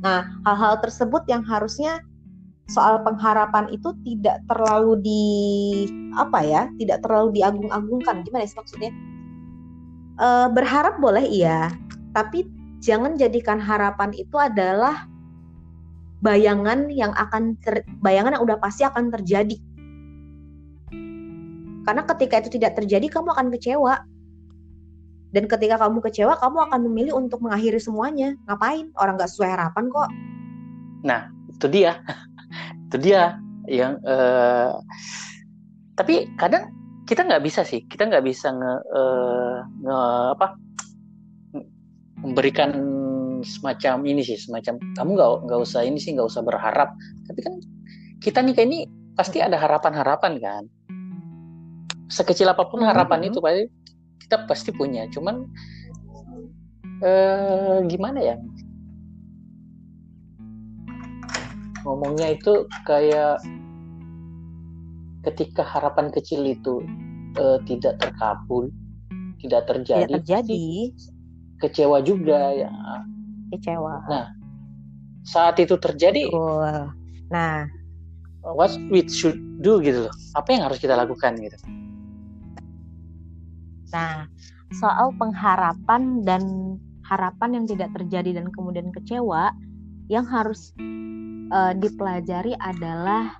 [0.00, 2.00] Nah hal-hal tersebut yang harusnya
[2.68, 5.24] soal pengharapan itu tidak terlalu di
[6.16, 8.24] apa ya tidak terlalu diagung-agungkan.
[8.24, 8.92] Gimana sih maksudnya?
[10.18, 11.72] E, berharap boleh iya
[12.16, 15.06] tapi jangan jadikan harapan itu adalah
[16.18, 19.58] bayangan yang akan ter, bayangan yang udah pasti akan terjadi.
[21.86, 24.04] Karena ketika itu tidak terjadi kamu akan kecewa.
[25.28, 28.32] Dan ketika kamu kecewa, kamu akan memilih untuk mengakhiri semuanya.
[28.48, 28.88] Ngapain?
[28.96, 30.08] Orang nggak sesuai harapan kok.
[31.04, 32.00] Nah, itu dia.
[32.88, 33.36] itu dia
[33.68, 34.80] yang uh,
[35.92, 36.72] tapi kadang
[37.04, 40.00] kita nggak bisa sih kita nggak bisa nge, uh, nge
[40.36, 40.46] apa
[42.22, 42.70] memberikan
[43.46, 46.90] semacam ini sih semacam kamu nggak nggak usah ini sih nggak usah berharap.
[47.30, 47.54] Tapi kan
[48.18, 50.64] kita nikah ini pasti ada harapan-harapan kan.
[52.08, 53.28] Sekecil apa pun harapan hmm.
[53.30, 53.64] itu pasti
[54.26, 55.06] kita pasti punya.
[55.12, 55.46] Cuman
[57.04, 58.36] eh, gimana ya?
[61.86, 63.38] Ngomongnya itu kayak
[65.26, 66.82] ketika harapan kecil itu
[67.36, 68.70] eh, tidak terkabul
[69.38, 70.66] tidak terjadi tidak terjadi
[71.58, 72.70] kecewa juga ya.
[73.54, 74.06] Kecewa.
[74.08, 74.26] Nah
[75.28, 76.94] saat itu terjadi Betul.
[77.28, 77.68] nah.
[78.40, 80.14] what we should do gitu loh.
[80.38, 81.58] Apa yang harus kita lakukan gitu?
[83.92, 84.24] Nah
[84.72, 86.42] soal pengharapan dan
[87.04, 89.52] harapan yang tidak terjadi dan kemudian kecewa
[90.12, 90.72] yang harus
[91.52, 93.36] uh, dipelajari adalah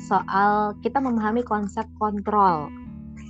[0.00, 2.72] soal kita memahami konsep kontrol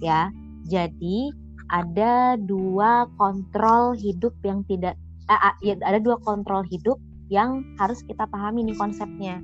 [0.05, 0.31] ya.
[0.69, 1.33] Jadi
[1.69, 4.97] ada dua kontrol hidup yang tidak
[5.29, 6.97] eh, ya, ada dua kontrol hidup
[7.29, 9.37] yang harus kita pahami nih konsepnya.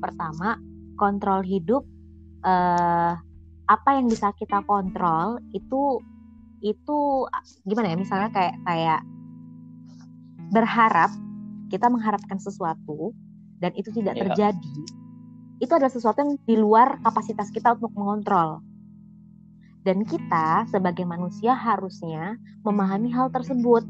[0.00, 0.60] Pertama,
[1.00, 1.84] kontrol hidup
[2.44, 3.12] eh,
[3.70, 6.04] apa yang bisa kita kontrol itu
[6.60, 6.98] itu
[7.64, 7.96] gimana ya?
[7.96, 9.00] Misalnya kayak kayak
[10.52, 11.10] berharap
[11.72, 13.16] kita mengharapkan sesuatu
[13.62, 14.22] dan itu tidak yeah.
[14.28, 14.76] terjadi.
[15.60, 18.64] Itu adalah sesuatu yang di luar kapasitas kita untuk mengontrol
[19.80, 23.84] Dan kita sebagai manusia harusnya memahami hal tersebut.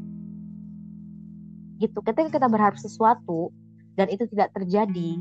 [1.83, 1.99] Gitu.
[2.05, 3.51] Ketika kita berharap sesuatu
[3.99, 5.19] dan itu tidak terjadi,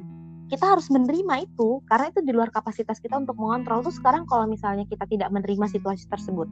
[0.51, 3.83] kita harus menerima itu karena itu di luar kapasitas kita untuk mengontrol.
[3.83, 6.47] Terus sekarang kalau misalnya kita tidak menerima situasi tersebut,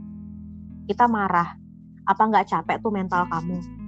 [0.90, 1.54] kita marah,
[2.06, 3.78] apa nggak capek tuh mental kamu?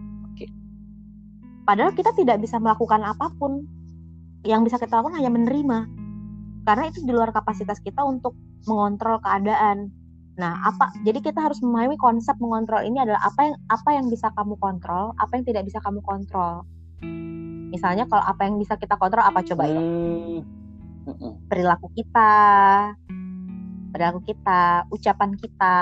[1.70, 3.62] Padahal kita tidak bisa melakukan apa pun.
[4.42, 5.78] Yang bisa kita lakukan hanya menerima.
[6.66, 8.34] Karena itu di luar kapasitas kita untuk
[8.66, 9.92] mengontrol keadaan.
[10.40, 10.88] Nah, apa?
[11.04, 15.12] Jadi kita harus memahami konsep mengontrol ini adalah apa yang apa yang bisa kamu kontrol,
[15.20, 16.64] apa yang tidak bisa kamu kontrol.
[17.68, 19.82] Misalnya kalau apa yang bisa kita kontrol apa coba ya?
[21.44, 22.32] Perilaku kita,
[23.92, 25.76] perilaku kita, ucapan kita,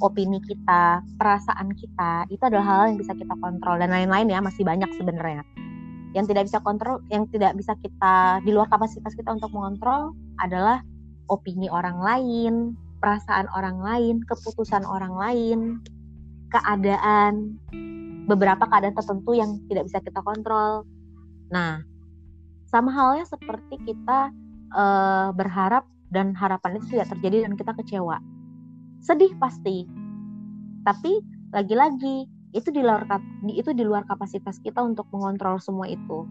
[0.00, 4.64] opini kita, perasaan kita, itu adalah hal yang bisa kita kontrol dan lain-lain ya masih
[4.64, 5.44] banyak sebenarnya.
[6.16, 10.80] Yang tidak bisa kontrol, yang tidak bisa kita di luar kapasitas kita untuk mengontrol adalah
[11.28, 12.72] opini orang lain,
[13.06, 15.78] perasaan orang lain, keputusan orang lain,
[16.50, 17.54] keadaan,
[18.26, 20.82] beberapa keadaan tertentu yang tidak bisa kita kontrol.
[21.54, 21.86] Nah,
[22.66, 24.34] sama halnya seperti kita
[24.74, 28.18] uh, berharap dan harapan itu tidak terjadi dan kita kecewa.
[28.98, 29.86] Sedih pasti.
[30.82, 31.22] Tapi
[31.54, 32.26] lagi-lagi
[32.58, 33.06] itu di luar
[33.46, 36.26] itu di luar kapasitas kita untuk mengontrol semua itu.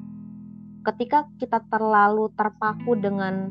[0.83, 3.47] Ketika kita terlalu terpaku dengan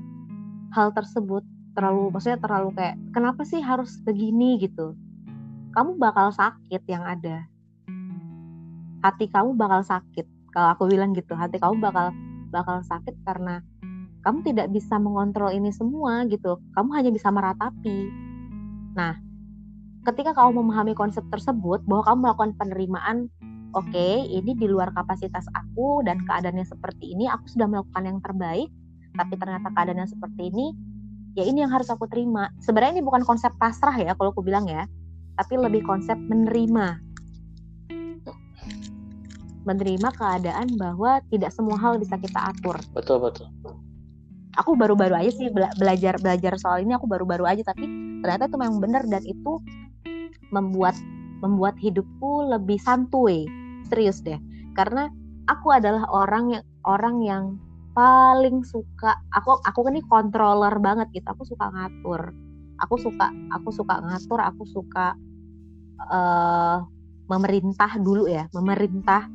[0.77, 1.41] hal tersebut,
[1.75, 4.95] terlalu maksudnya terlalu kayak kenapa sih harus begini gitu.
[5.75, 7.45] Kamu bakal sakit yang ada.
[9.03, 10.25] Hati kamu bakal sakit.
[10.55, 12.15] Kalau aku bilang gitu hati kamu bakal
[12.55, 13.59] bakal sakit karena
[14.23, 16.63] kamu tidak bisa mengontrol ini semua gitu.
[16.79, 18.09] Kamu hanya bisa meratapi.
[18.95, 19.19] Nah
[20.05, 23.17] ketika kamu memahami konsep tersebut bahwa kamu melakukan penerimaan
[23.73, 28.19] oke okay, ini di luar kapasitas aku dan keadaannya seperti ini aku sudah melakukan yang
[28.21, 28.69] terbaik
[29.17, 30.67] tapi ternyata keadaannya seperti ini
[31.35, 32.51] ya ini yang harus aku terima.
[32.63, 34.87] Sebenarnya ini bukan konsep pasrah ya kalau aku bilang ya.
[35.35, 37.03] Tapi lebih konsep menerima.
[39.67, 42.79] Menerima keadaan bahwa tidak semua hal bisa kita atur.
[42.95, 43.51] Betul betul.
[44.55, 47.91] Aku baru-baru aja sih bela belajar belajar soal ini aku baru-baru aja tapi
[48.23, 49.59] ternyata itu memang benar dan itu
[50.55, 50.95] membuat
[51.43, 53.51] membuat hidupku lebih santuy.
[53.91, 54.39] Serius deh.
[54.79, 55.11] Karena
[55.51, 57.43] aku adalah orang yang orang yang
[57.95, 62.35] paling suka aku aku kan ini controller banget gitu aku suka ngatur.
[62.83, 65.15] Aku suka aku suka ngatur aku suka
[66.11, 66.83] uh,
[67.31, 69.31] memerintah dulu ya memerintah.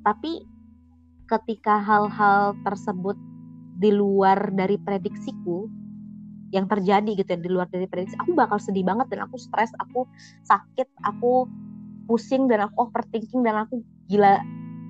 [0.00, 0.44] Tapi
[1.28, 3.16] ketika hal-hal tersebut
[3.76, 5.68] di luar dari prediksiku
[6.54, 9.74] yang terjadi gitu ya di luar dari prediksi aku bakal sedih banget dan aku stres
[9.82, 10.06] aku
[10.46, 11.50] sakit aku
[12.06, 14.38] pusing dan aku overthinking dan aku gila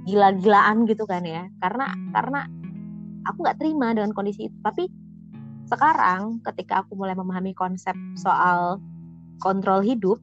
[0.04, 1.48] gila-gilaan gitu kan ya.
[1.64, 2.44] Karena karena
[3.28, 4.56] aku nggak terima dengan kondisi itu.
[4.64, 4.88] Tapi
[5.68, 8.78] sekarang ketika aku mulai memahami konsep soal
[9.40, 10.20] kontrol hidup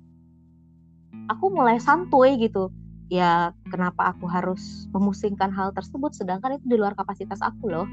[1.28, 2.72] aku mulai santuy gitu.
[3.12, 7.88] Ya kenapa aku harus memusingkan hal tersebut sedangkan itu di luar kapasitas aku loh.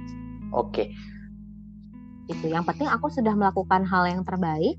[0.55, 0.89] Oke.
[0.89, 0.89] Okay.
[2.29, 4.77] itu yang penting aku sudah melakukan hal yang terbaik.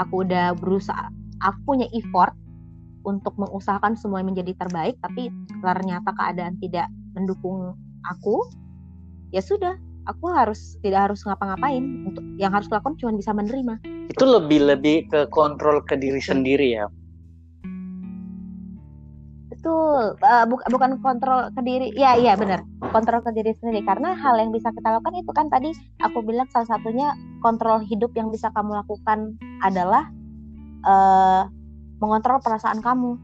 [0.00, 2.32] Aku udah berusaha aku punya effort
[3.02, 6.86] untuk mengusahakan semua menjadi terbaik tapi ternyata keadaan tidak
[7.18, 7.74] mendukung
[8.06, 8.46] aku
[9.32, 9.74] ya sudah
[10.06, 11.82] aku harus tidak harus ngapa-ngapain.
[12.08, 13.80] Untuk yang harus lakukan cuma bisa menerima.
[14.10, 16.86] Itu lebih lebih ke kontrol ke diri sendiri ya?
[19.52, 20.18] Betul.
[20.18, 22.66] Uh, bu bukan kontrol ke diri ya iya benar.
[22.90, 23.86] Kontrol ke diri sendiri.
[23.86, 25.70] Karena hal yang bisa kita lakukan itu kan tadi
[26.02, 30.10] aku bilang salah satunya kontrol hidup yang bisa kamu lakukan adalah
[30.82, 31.46] uh,
[32.02, 33.14] mengontrol perasaan kamu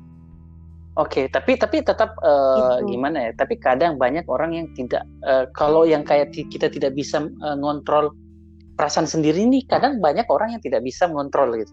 [0.98, 2.98] Oke, okay, tapi tapi tetap uh, gitu.
[2.98, 3.32] gimana ya?
[3.38, 8.10] Tapi kadang banyak orang yang tidak uh, kalau yang kayak kita tidak bisa uh, ngontrol
[8.74, 11.70] perasaan sendiri nih, kadang banyak orang yang tidak bisa mengontrol gitu.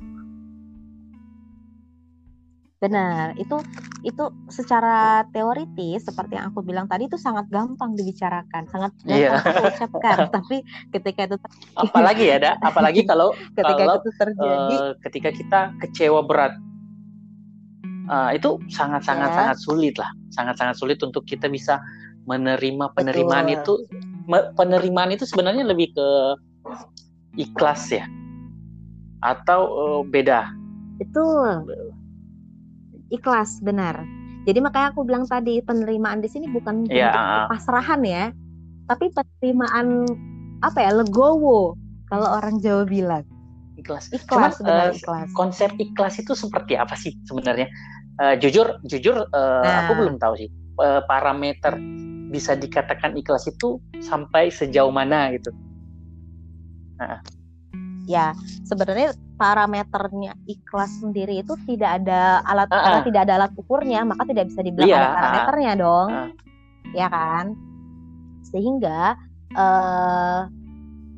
[2.78, 3.58] Benar, itu
[4.06, 9.70] itu secara teoritis seperti yang aku bilang tadi itu sangat gampang dibicarakan, sangat gampang yeah.
[9.74, 10.18] ucapkan.
[10.38, 10.62] tapi
[10.94, 11.38] ketika itu
[11.74, 16.54] apalagi ya, da, apalagi kalau ketika kalau, itu terjadi, uh, ketika kita kecewa berat
[18.10, 19.38] uh, itu sangat sangat ya.
[19.38, 21.80] sangat sulit lah sangat sangat sulit untuk kita bisa
[22.26, 23.86] menerima penerimaan Betul.
[23.88, 24.02] itu.
[24.58, 26.08] Penerimaan itu sebenarnya lebih ke
[27.38, 28.10] ikhlas ya?
[29.22, 30.50] Atau uh, beda?
[30.98, 31.22] Itu
[33.14, 34.02] ikhlas benar.
[34.50, 38.34] Jadi makanya aku bilang tadi penerimaan di sini bukan ya, uh, pasrahan ya
[38.86, 40.06] tapi penerimaan
[40.62, 41.74] apa ya legowo
[42.10, 43.26] kalau orang Jawa bilang
[43.86, 44.10] ikhlas.
[44.10, 45.30] Ikhlas, Cuman, uh, ikhlas.
[45.38, 47.70] Konsep ikhlas itu seperti apa sih sebenarnya?
[48.18, 49.86] Uh, jujur, jujur, uh, nah.
[49.86, 50.50] aku belum tahu sih
[50.82, 51.78] uh, parameter
[52.34, 55.54] bisa dikatakan ikhlas itu sampai sejauh mana gitu.
[56.98, 57.22] Nah.
[58.06, 62.84] Ya, sebenarnya parameternya ikhlas sendiri itu tidak ada alat uh -uh.
[62.84, 66.30] karena tidak ada alat ukurnya maka tidak bisa dibilang yeah, ada parameternya uh, dong uh.
[66.96, 67.46] ya kan
[68.48, 69.20] sehingga
[69.60, 70.48] uh,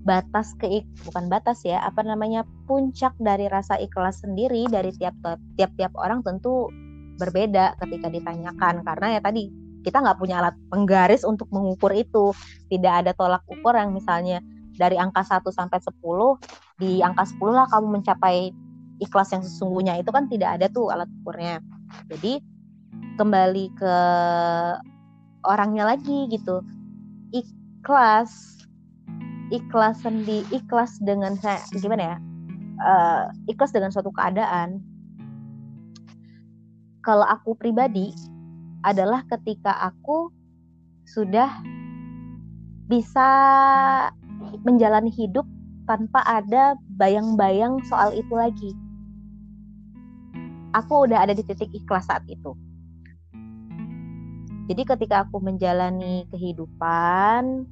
[0.08, 5.14] batas ke bukan batas ya apa namanya puncak dari rasa ikhlas sendiri dari tiap
[5.60, 6.72] tiap tiap orang tentu
[7.20, 8.86] berbeda ketika ditanyakan.
[8.86, 9.50] Karena ya tadi
[9.82, 12.32] kita nggak punya alat penggaris untuk mengukur itu.
[12.72, 14.40] Tidak ada tolak ukur yang misalnya
[14.78, 15.98] dari angka 1 sampai 10
[16.78, 18.54] di angka 10 lah kamu mencapai
[19.02, 19.98] ikhlas yang sesungguhnya.
[20.00, 21.60] Itu kan tidak ada tuh alat ukurnya.
[22.08, 22.40] Jadi
[23.18, 23.96] kembali ke
[25.42, 26.62] orangnya lagi gitu.
[27.34, 28.57] Ikhlas
[29.54, 32.18] ikhlas sendi ikhlas dengan saya gimana ya
[32.84, 34.84] uh, ikhlas dengan suatu keadaan
[37.08, 38.12] kalau aku pribadi
[38.84, 40.28] adalah ketika aku
[41.08, 41.48] sudah
[42.92, 43.30] bisa
[44.64, 45.48] menjalani hidup
[45.88, 48.72] tanpa ada bayang-bayang soal itu lagi.
[50.76, 52.52] Aku udah ada di titik ikhlas saat itu.
[54.68, 57.64] Jadi ketika aku menjalani kehidupan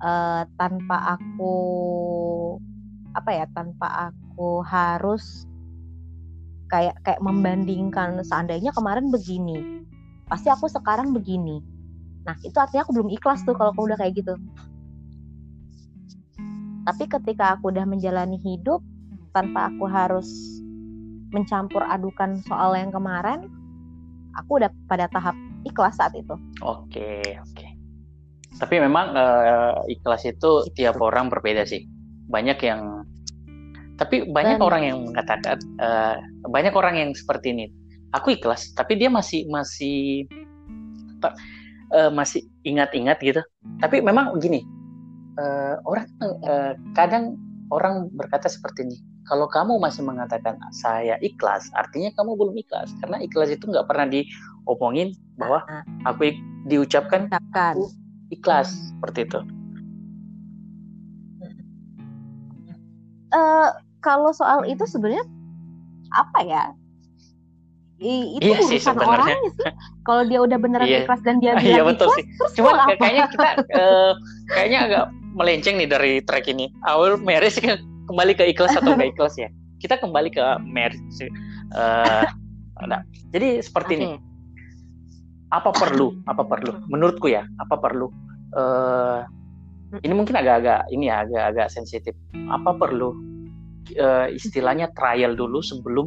[0.00, 1.54] uh, tanpa aku
[3.16, 5.44] apa ya, tanpa aku harus
[6.70, 9.84] kayak kayak membandingkan seandainya kemarin begini,
[10.30, 11.58] pasti aku sekarang begini.
[12.24, 14.34] Nah itu artinya aku belum ikhlas tuh kalau aku udah kayak gitu.
[16.86, 18.80] Tapi ketika aku udah menjalani hidup
[19.36, 20.26] tanpa aku harus
[21.30, 23.46] mencampur adukan soal yang kemarin,
[24.34, 26.34] aku udah pada tahap ikhlas saat itu.
[26.62, 27.69] Oke, oke.
[28.60, 31.88] Tapi memang uh, ikhlas itu tiap orang berbeda sih.
[32.28, 33.08] Banyak yang
[33.96, 36.16] tapi banyak Dan, orang yang mengatakan uh,
[36.48, 37.66] banyak orang yang seperti ini.
[38.16, 40.24] Aku ikhlas, tapi dia masih masih
[41.92, 43.40] uh, masih ingat-ingat gitu.
[43.80, 44.64] Tapi memang gini,
[45.40, 46.06] uh, orang
[46.44, 47.36] uh, kadang
[47.70, 48.96] orang berkata seperti ini
[49.30, 54.10] kalau kamu masih mengatakan saya ikhlas artinya kamu belum ikhlas karena ikhlas itu nggak pernah
[54.10, 55.62] diomongin bahwa
[56.02, 56.34] aku
[56.66, 57.86] diucapkan aku
[58.30, 58.82] ikhlas hmm.
[58.96, 59.40] seperti itu
[63.34, 63.68] uh,
[64.00, 65.24] kalau soal itu sebenarnya
[66.10, 66.64] apa ya
[68.00, 69.72] I, itu iya urusan sih, orangnya sih.
[70.08, 71.04] Kalau dia udah beneran iya.
[71.04, 72.24] ikhlas dan dia bilang iya, betul ikhlas, sih.
[72.40, 74.12] terus Cuman kayaknya kita uh,
[74.56, 75.04] kayaknya agak
[75.36, 76.72] melenceng nih dari track ini.
[76.88, 79.52] Awal marriage kan kembali ke ikhlas atau nggak ikhlas ya.
[79.84, 81.28] Kita kembali ke marriage.
[81.76, 82.24] Uh,
[82.88, 83.04] nah,
[83.36, 84.00] jadi seperti okay.
[84.00, 84.29] ini.
[85.50, 86.14] Apa perlu?
[86.30, 86.78] Apa perlu?
[86.86, 88.06] Menurutku ya, apa perlu?
[88.54, 89.26] Uh,
[90.06, 92.14] ini mungkin agak-agak ini ya, agak-agak sensitif.
[92.50, 93.10] Apa perlu
[93.98, 96.06] uh, istilahnya trial dulu sebelum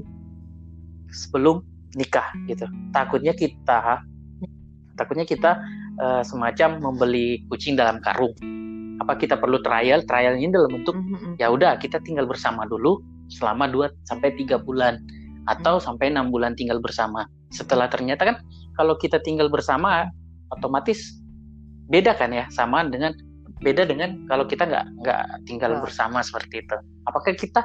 [1.11, 1.59] sebelum
[1.99, 2.65] nikah gitu.
[2.95, 4.01] Takutnya kita
[4.95, 5.59] takutnya kita
[5.99, 8.33] uh, semacam membeli kucing dalam karung.
[9.01, 10.05] Apa kita perlu trial?
[10.05, 11.41] Trial ini dalam bentuk mm-hmm.
[11.41, 15.01] ya udah kita tinggal bersama dulu selama 2 sampai 3 bulan
[15.49, 17.27] atau sampai enam bulan tinggal bersama.
[17.51, 18.37] Setelah ternyata kan
[18.77, 20.09] kalau kita tinggal bersama
[20.53, 21.17] otomatis
[21.89, 23.13] beda kan ya sama dengan
[23.63, 25.81] beda dengan kalau kita nggak nggak tinggal oh.
[25.87, 26.75] bersama seperti itu.
[27.07, 27.61] Apakah kita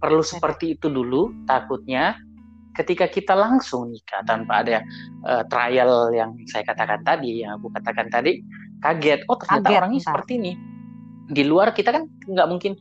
[0.00, 1.28] perlu seperti itu dulu?
[1.44, 2.16] Takutnya
[2.72, 4.80] ketika kita langsung nikah tanpa ada
[5.28, 8.40] uh, trial yang saya katakan tadi, yang aku katakan tadi,
[8.80, 9.28] kaget.
[9.28, 10.52] Oh ternyata kaget, orangnya seperti ini.
[11.30, 12.72] Di luar kita kan nggak mungkin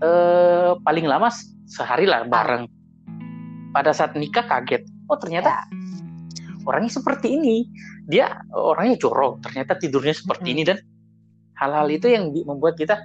[0.00, 1.28] uh, paling lama
[1.68, 2.64] sehari lah bareng.
[3.76, 4.86] Pada saat nikah kaget.
[5.12, 5.83] Oh ternyata ya.
[6.64, 7.68] Orangnya seperti ini.
[8.08, 9.44] Dia orangnya jorok.
[9.44, 10.54] Ternyata tidurnya seperti hmm.
[10.58, 10.78] ini dan
[11.60, 12.98] hal-hal itu yang membuat kita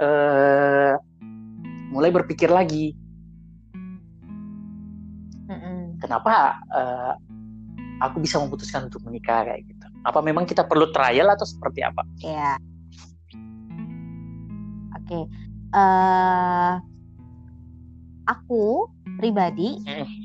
[0.00, 0.94] uh,
[1.94, 2.98] mulai berpikir lagi
[6.04, 7.14] kenapa uh,
[8.04, 12.04] aku bisa memutuskan untuk menikah kayak gitu apa memang kita perlu trial atau seperti apa
[12.20, 12.60] ya
[14.92, 15.24] oke okay.
[15.72, 16.72] uh, eh,
[18.28, 19.78] aku pribadi.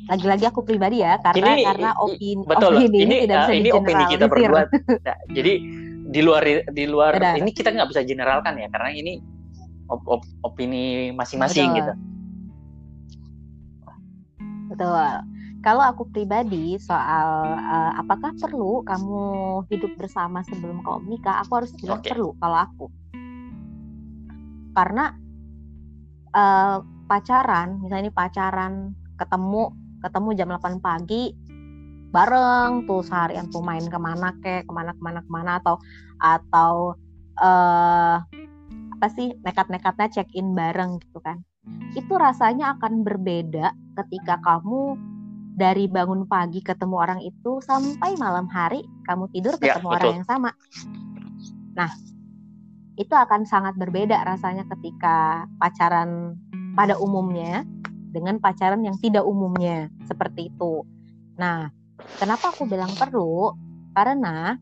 [0.09, 3.53] Lagi-lagi aku pribadi ya karena ini, karena opini betul opini ini, ini tidak uh, bisa
[3.53, 4.61] ini opini kita berdua.
[5.05, 5.53] Nah, jadi
[6.09, 6.41] di luar
[6.73, 9.21] di luar ini kita nggak bisa generalkan ya karena ini
[9.89, 11.93] op, op, opini masing-masing gitu.
[14.69, 15.05] Betul.
[15.59, 19.21] Kalau aku pribadi soal uh, apakah perlu kamu
[19.67, 22.15] hidup bersama sebelum kau menikah, aku harus bilang okay.
[22.15, 22.85] perlu kalau aku.
[24.71, 25.11] Karena
[26.31, 26.79] uh,
[27.09, 29.73] pacaran, misalnya ini pacaran, ketemu,
[30.05, 31.33] ketemu jam 8 pagi,
[32.13, 35.75] bareng tuh seharian tuh main ke mana kek, ke mana ke mana ke mana atau
[36.21, 36.73] atau
[37.41, 38.17] uh,
[38.99, 41.41] apa sih nekat-nekatnya check in bareng gitu kan.
[41.97, 43.73] Itu rasanya akan berbeda
[44.05, 44.97] ketika kamu
[45.59, 50.11] dari bangun pagi ketemu orang itu sampai malam hari kamu tidur ya, ketemu ya, orang
[50.21, 50.49] yang sama.
[51.75, 51.91] Nah,
[52.99, 56.35] itu akan sangat berbeda rasanya ketika pacaran
[56.79, 57.67] pada umumnya
[58.15, 60.87] dengan pacaran yang tidak umumnya seperti itu.
[61.35, 61.67] Nah,
[62.15, 63.51] kenapa aku bilang perlu?
[63.91, 64.55] Karena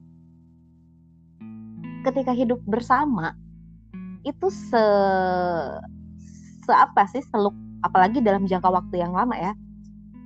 [2.01, 3.37] ketika hidup bersama
[4.25, 4.85] itu se
[6.65, 7.53] se apa sih seluk
[7.85, 9.53] apalagi dalam jangka waktu yang lama ya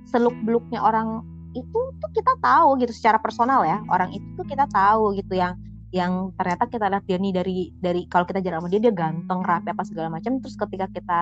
[0.08, 1.20] seluk beluknya orang
[1.52, 5.54] itu tuh kita tahu gitu secara personal ya orang itu tuh kita tahu gitu yang
[5.92, 9.40] yang ternyata kita lihat dia nih dari dari kalau kita jalan sama dia dia ganteng
[9.44, 11.20] rapi apa segala macam terus ketika kita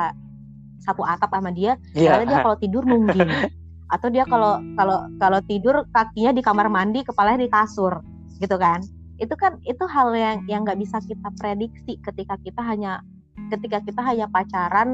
[0.80, 2.16] satu atap sama dia yeah.
[2.16, 3.28] ternyata dia kalau tidur nungging
[3.90, 8.00] atau dia kalau kalau kalau tidur kakinya di kamar mandi kepalanya di kasur
[8.38, 8.80] gitu kan.
[9.20, 13.04] Itu kan itu hal yang yang nggak bisa kita prediksi ketika kita hanya
[13.52, 14.88] ketika kita hanya pacaran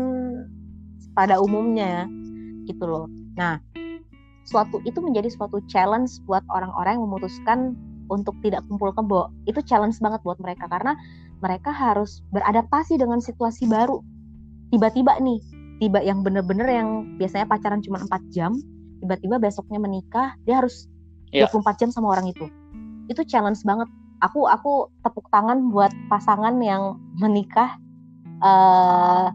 [1.13, 2.09] pada umumnya
[2.67, 3.07] gitu loh.
[3.37, 3.61] Nah
[4.49, 7.59] suatu itu menjadi suatu challenge buat orang-orang yang memutuskan
[8.09, 9.29] untuk tidak kumpul kebo.
[9.45, 10.97] Itu challenge banget buat mereka karena
[11.45, 14.01] mereka harus beradaptasi dengan situasi baru.
[14.73, 15.39] Tiba-tiba nih
[15.77, 16.89] tiba yang bener-bener yang
[17.21, 18.57] biasanya pacaran cuma empat jam
[19.01, 20.89] tiba-tiba besoknya menikah dia harus
[21.33, 21.49] yeah.
[21.51, 22.47] 24 jam sama orang itu.
[23.11, 23.89] Itu challenge banget.
[24.25, 27.77] Aku aku tepuk tangan buat pasangan yang menikah
[28.41, 29.29] uh,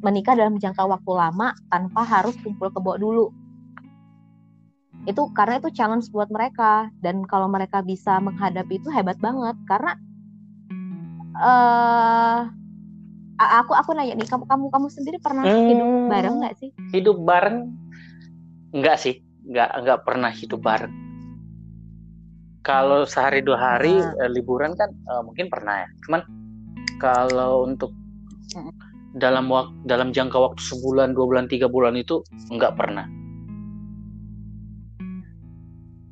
[0.00, 3.26] menikah dalam jangka waktu lama tanpa harus kumpul kebo dulu.
[5.08, 6.88] Itu karena itu challenge buat mereka.
[7.02, 9.58] Dan kalau mereka bisa menghadapi itu hebat banget.
[9.66, 9.92] Karena
[11.36, 12.40] uh,
[13.40, 17.18] aku aku nanya nih kamu kamu kamu sendiri pernah hmm, hidup bareng nggak sih hidup
[17.24, 17.58] bareng
[18.76, 19.14] nggak sih
[19.48, 20.94] nggak nggak pernah hidup bareng
[22.60, 24.28] kalau sehari dua hari nah.
[24.28, 26.20] liburan kan uh, mungkin pernah ya cuman
[27.00, 27.96] kalau untuk
[29.16, 32.20] dalam waktu dalam jangka waktu sebulan dua bulan tiga bulan itu
[32.52, 33.08] nggak pernah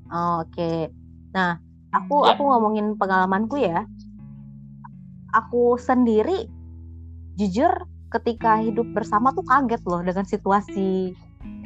[0.09, 0.89] Oke.
[1.37, 1.61] Nah,
[1.93, 2.33] aku ya.
[2.33, 3.85] aku ngomongin pengalamanku ya.
[5.37, 6.49] Aku sendiri
[7.39, 7.71] jujur
[8.11, 11.15] ketika hidup bersama tuh kaget loh dengan situasi.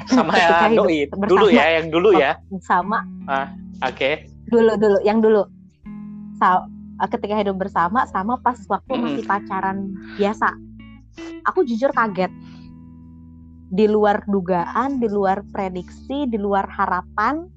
[0.06, 2.36] Sama ya doi dulu ya yang dulu ya.
[2.60, 3.08] Sama.
[3.24, 3.48] Ah
[3.80, 3.96] oke.
[3.96, 4.14] Okay.
[4.52, 5.48] dulu dulu yang dulu.
[6.36, 6.68] Sa
[7.08, 10.52] ketika hidup bersama sama pas waktu masih pacaran biasa.
[11.48, 12.30] Aku jujur kaget.
[13.72, 17.48] Di luar dugaan di luar prediksi di luar harapan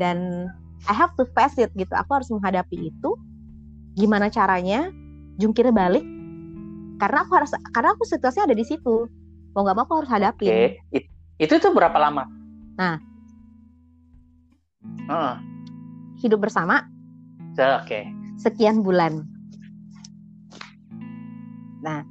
[0.00, 0.48] dan
[0.88, 1.92] I have to face it gitu.
[1.92, 3.10] Aku harus menghadapi itu.
[4.00, 4.88] Gimana caranya?
[5.36, 6.06] Jungkir balik
[7.00, 9.08] karena aku harus karena aku situasinya ada di situ
[9.54, 10.68] mau nggak mau aku harus hadapi okay.
[11.38, 12.26] itu tuh berapa lama
[12.74, 12.98] nah
[15.10, 15.38] uh.
[16.20, 16.86] hidup bersama
[17.54, 18.10] oke okay.
[18.38, 19.24] sekian bulan
[21.84, 22.02] nah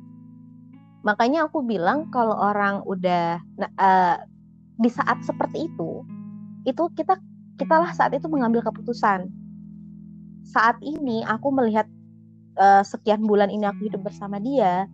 [1.04, 4.16] makanya aku bilang kalau orang udah nah, uh,
[4.80, 6.06] di saat seperti itu
[6.64, 7.20] itu kita
[7.58, 9.30] kitalah saat itu mengambil keputusan.
[10.44, 11.88] Saat ini aku melihat
[12.58, 14.86] uh, sekian bulan ini aku hidup bersama dia,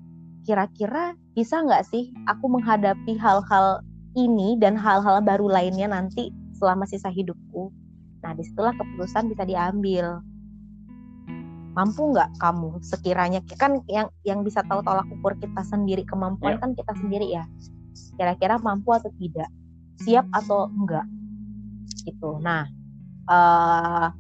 [0.48, 3.84] kira-kira bisa nggak sih aku menghadapi hal-hal
[4.18, 7.72] ini dan hal-hal baru lainnya nanti selama sisa hidupku.
[8.20, 10.20] Nah, di situlah keputusan bisa diambil.
[11.78, 16.60] Mampu nggak kamu sekiranya kan yang yang bisa tahu tolak ukur kita sendiri kemampuan ya.
[16.60, 17.46] kan kita sendiri ya.
[18.20, 19.48] Kira-kira mampu atau tidak,
[20.04, 21.08] siap atau enggak
[22.04, 22.42] gitu.
[22.42, 22.68] Nah,
[23.32, 24.12] uh,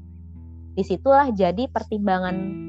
[0.77, 2.68] di situlah jadi pertimbangan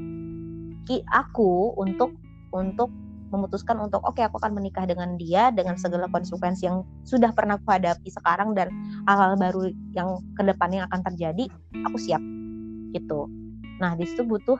[0.91, 2.19] ki aku untuk
[2.51, 2.91] untuk
[3.31, 7.55] memutuskan untuk oke okay, aku akan menikah dengan dia dengan segala konsekuensi yang sudah pernah
[7.63, 8.75] aku hadapi sekarang dan
[9.07, 11.47] hal-hal baru yang ke depannya akan terjadi
[11.87, 12.19] aku siap
[12.91, 13.31] gitu
[13.79, 14.59] nah di situ butuh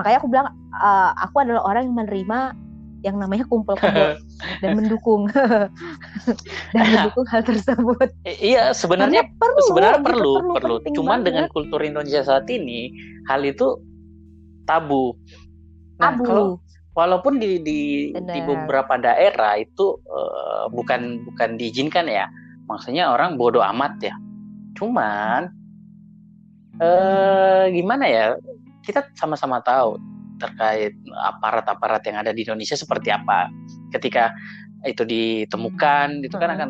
[0.00, 0.48] makanya aku bilang
[0.80, 2.38] uh, aku adalah orang yang menerima
[3.04, 4.16] yang namanya kumpul kumpul
[4.64, 5.28] dan mendukung
[6.76, 8.12] dan mendukung hal tersebut.
[8.28, 10.76] Iya sebenarnya perlu, sebenarnya perlu perlu, perlu.
[10.92, 11.26] Cuman banget.
[11.32, 12.92] dengan kultur Indonesia saat ini
[13.24, 13.80] hal itu
[14.68, 15.16] tabu.
[16.00, 16.24] Nah tabu.
[16.24, 16.44] kalau
[16.96, 17.80] walaupun di di,
[18.16, 22.26] di beberapa daerah itu uh, bukan bukan diizinkan ya,
[22.66, 24.14] maksudnya orang bodoh amat ya.
[24.74, 25.52] Cuman
[26.80, 28.24] uh, gimana ya?
[28.80, 30.00] Kita sama-sama tahu
[30.40, 30.96] terkait
[31.28, 33.52] aparat-aparat yang ada di Indonesia seperti apa.
[33.92, 34.32] Ketika
[34.88, 36.68] itu ditemukan itu kan akan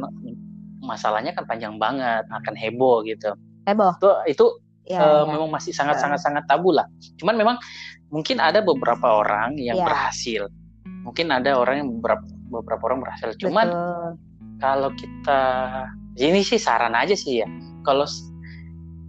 [0.83, 3.31] masalahnya kan panjang banget akan heboh gitu.
[3.70, 3.95] Heboh?
[4.03, 4.47] Itu itu
[4.91, 5.30] ya, uh, ya.
[5.30, 6.86] memang masih sangat sangat sangat tabu lah
[7.22, 7.57] cuman memang
[8.11, 9.86] mungkin ada beberapa orang yang ya.
[9.86, 10.51] berhasil
[11.07, 14.11] mungkin ada orang yang beberapa beberapa orang berhasil cuman Betul.
[14.59, 15.41] kalau kita
[16.18, 17.49] ini sih saran aja sih ya
[17.86, 18.05] kalau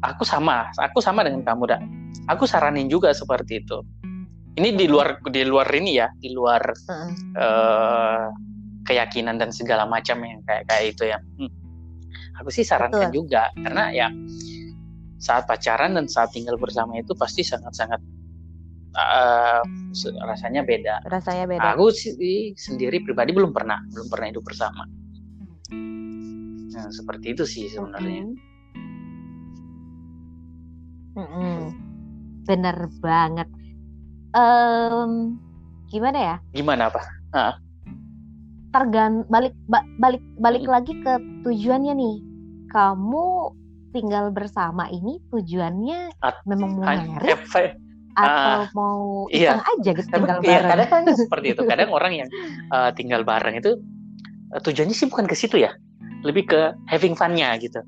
[0.06, 1.82] aku sama aku sama dengan kamu dah
[2.30, 3.82] aku saranin juga seperti itu
[4.60, 7.10] ini di luar di luar ini ya di luar uh.
[7.38, 8.26] Uh,
[8.86, 11.52] keyakinan dan segala macam yang kayak kayak itu ya hmm.
[12.42, 13.26] aku sih sarankan Betul.
[13.26, 14.08] juga karena ya
[15.22, 18.02] saat pacaran dan saat tinggal bersama itu pasti sangat sangat
[18.98, 19.62] uh,
[20.26, 21.06] rasanya beda.
[21.06, 21.78] Rasanya beda.
[21.78, 24.84] Aku sih sendiri pribadi belum pernah, belum pernah hidup bersama.
[26.72, 28.34] Nah, seperti itu sih sebenarnya.
[31.14, 31.58] Mm -hmm.
[32.50, 33.50] Bener banget.
[34.32, 35.38] Um,
[35.92, 36.36] gimana ya?
[36.56, 37.02] Gimana apa?
[37.36, 37.54] Uh.
[38.72, 40.72] Tergan balik ba balik balik hmm.
[40.72, 41.14] lagi ke
[41.44, 42.18] tujuannya nih.
[42.72, 43.52] Kamu
[43.92, 47.40] tinggal bersama ini tujuannya At memang mau merit
[48.12, 49.60] atau uh, mau iya.
[49.60, 50.72] aja gitu tinggal iya, bareng.
[50.76, 51.62] Kadang kan seperti itu.
[51.64, 52.30] Kadang orang yang
[52.72, 53.80] uh, tinggal bareng itu
[54.52, 55.72] uh, tujuannya sih bukan ke situ ya,
[56.28, 57.80] lebih ke having fun-nya gitu.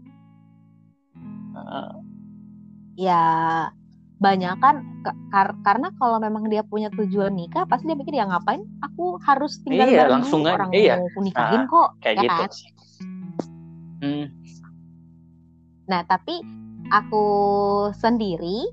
[1.53, 1.95] Uh,
[2.95, 3.23] ya
[4.23, 4.79] banyak kan
[5.27, 9.59] kar karena kalau memang dia punya tujuan nikah pasti dia pikir ya ngapain aku harus
[9.67, 10.95] tinggal iya, bareng langsung orang iya.
[10.95, 12.51] mau nikahin uh, kok kayak ya gitu kan?
[13.99, 14.25] Hmm.
[15.93, 16.41] Nah, tapi
[16.89, 17.25] aku
[17.93, 18.65] sendiri,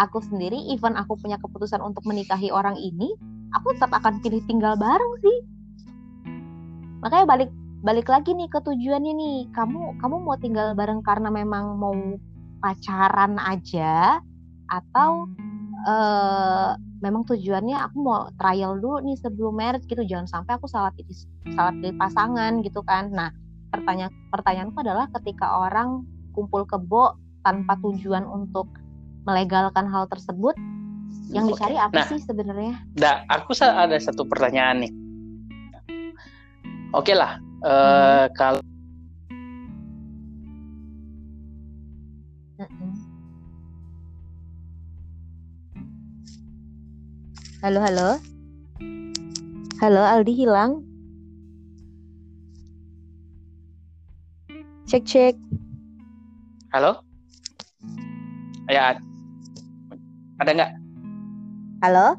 [0.00, 3.12] aku sendiri, even aku punya keputusan untuk menikahi orang ini,
[3.52, 5.38] aku tetap akan pilih tinggal bareng sih.
[7.04, 7.50] Makanya balik
[7.84, 9.38] balik lagi nih ke tujuannya nih.
[9.52, 11.92] Kamu kamu mau tinggal bareng karena memang mau
[12.64, 14.24] pacaran aja
[14.72, 15.28] atau
[15.84, 16.72] uh,
[17.04, 21.12] memang tujuannya aku mau trial dulu nih sebelum marriage gitu jangan sampai aku salah pilih
[21.52, 23.28] salah pilih pasangan gitu kan nah
[23.68, 27.14] pertanyaan pertanyaanku adalah ketika orang kumpul kebo
[27.46, 28.66] tanpa tujuan untuk
[29.24, 30.58] melegalkan hal tersebut
[31.32, 32.74] yang dicari apa nah, sih sebenarnya?
[33.00, 34.92] Nah, aku ada satu pertanyaan nih.
[36.94, 38.60] Oke okay lah, uh, kalau
[47.64, 48.20] Halo, halo.
[49.80, 50.84] Halo, Aldi hilang.
[54.84, 55.63] Cek, cek.
[56.74, 57.06] Halo?
[58.66, 58.98] Ya,
[60.42, 60.72] ada nggak?
[61.86, 62.18] Halo?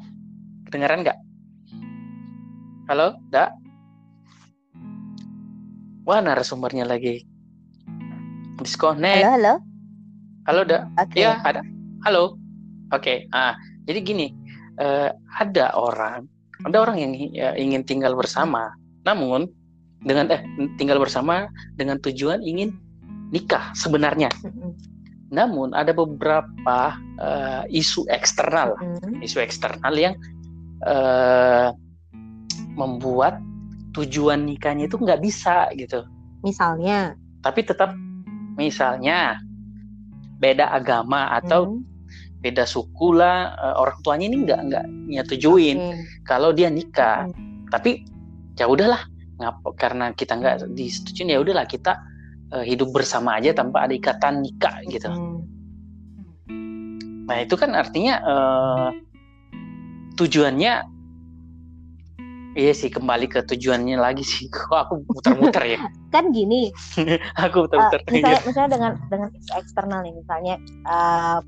[0.64, 1.18] Kedengaran nggak?
[2.88, 3.52] Halo, Da?
[6.08, 7.28] Wah, narasumbernya lagi
[8.56, 9.28] disconnect.
[9.28, 9.54] Halo, halo.
[10.48, 10.88] Halo, Da?
[11.04, 11.28] Okay.
[11.28, 11.60] Ya, ada.
[12.08, 12.40] Halo.
[12.96, 13.04] Oke.
[13.04, 13.18] Okay.
[13.36, 14.32] Ah, jadi gini,
[14.80, 16.24] uh, ada orang,
[16.64, 18.72] ada orang yang ya, ingin tinggal bersama,
[19.04, 19.52] namun
[20.00, 20.40] dengan eh
[20.80, 21.44] tinggal bersama
[21.76, 22.72] dengan tujuan ingin
[23.30, 24.30] nikah sebenarnya.
[25.30, 26.78] Namun ada beberapa
[27.18, 28.78] uh, isu eksternal,
[29.22, 30.14] isu eksternal yang
[30.86, 31.74] uh,
[32.78, 33.42] membuat
[33.96, 36.06] tujuan nikahnya itu nggak bisa gitu.
[36.44, 37.16] Misalnya.
[37.42, 37.94] Tapi tetap
[38.58, 39.38] misalnya
[40.36, 42.42] beda agama atau hmm.
[42.44, 46.02] beda suku lah uh, orang tuanya ini nggak nggak nyetujuin okay.
[46.28, 47.26] kalau dia nikah.
[47.26, 47.66] Hmm.
[47.72, 48.04] Tapi
[48.54, 49.02] ya udahlah
[49.36, 51.98] ngap karena kita nggak disetujuin ya udahlah kita
[52.52, 55.08] uh, hidup bersama aja tanpa ada ikatan nikah gitu.
[55.08, 55.42] Hmm.
[57.26, 58.88] Nah itu kan artinya uh,
[60.14, 60.96] tujuannya
[62.56, 64.48] Iya sih kembali ke tujuannya lagi sih.
[64.54, 65.78] Kok aku muter-muter ya?
[66.14, 66.72] kan gini.
[67.44, 68.00] aku muter-muter.
[68.08, 69.28] Uh, misalnya, misalnya dengan dengan
[69.60, 70.54] eksternal nih, misalnya
[70.88, 71.38] uh,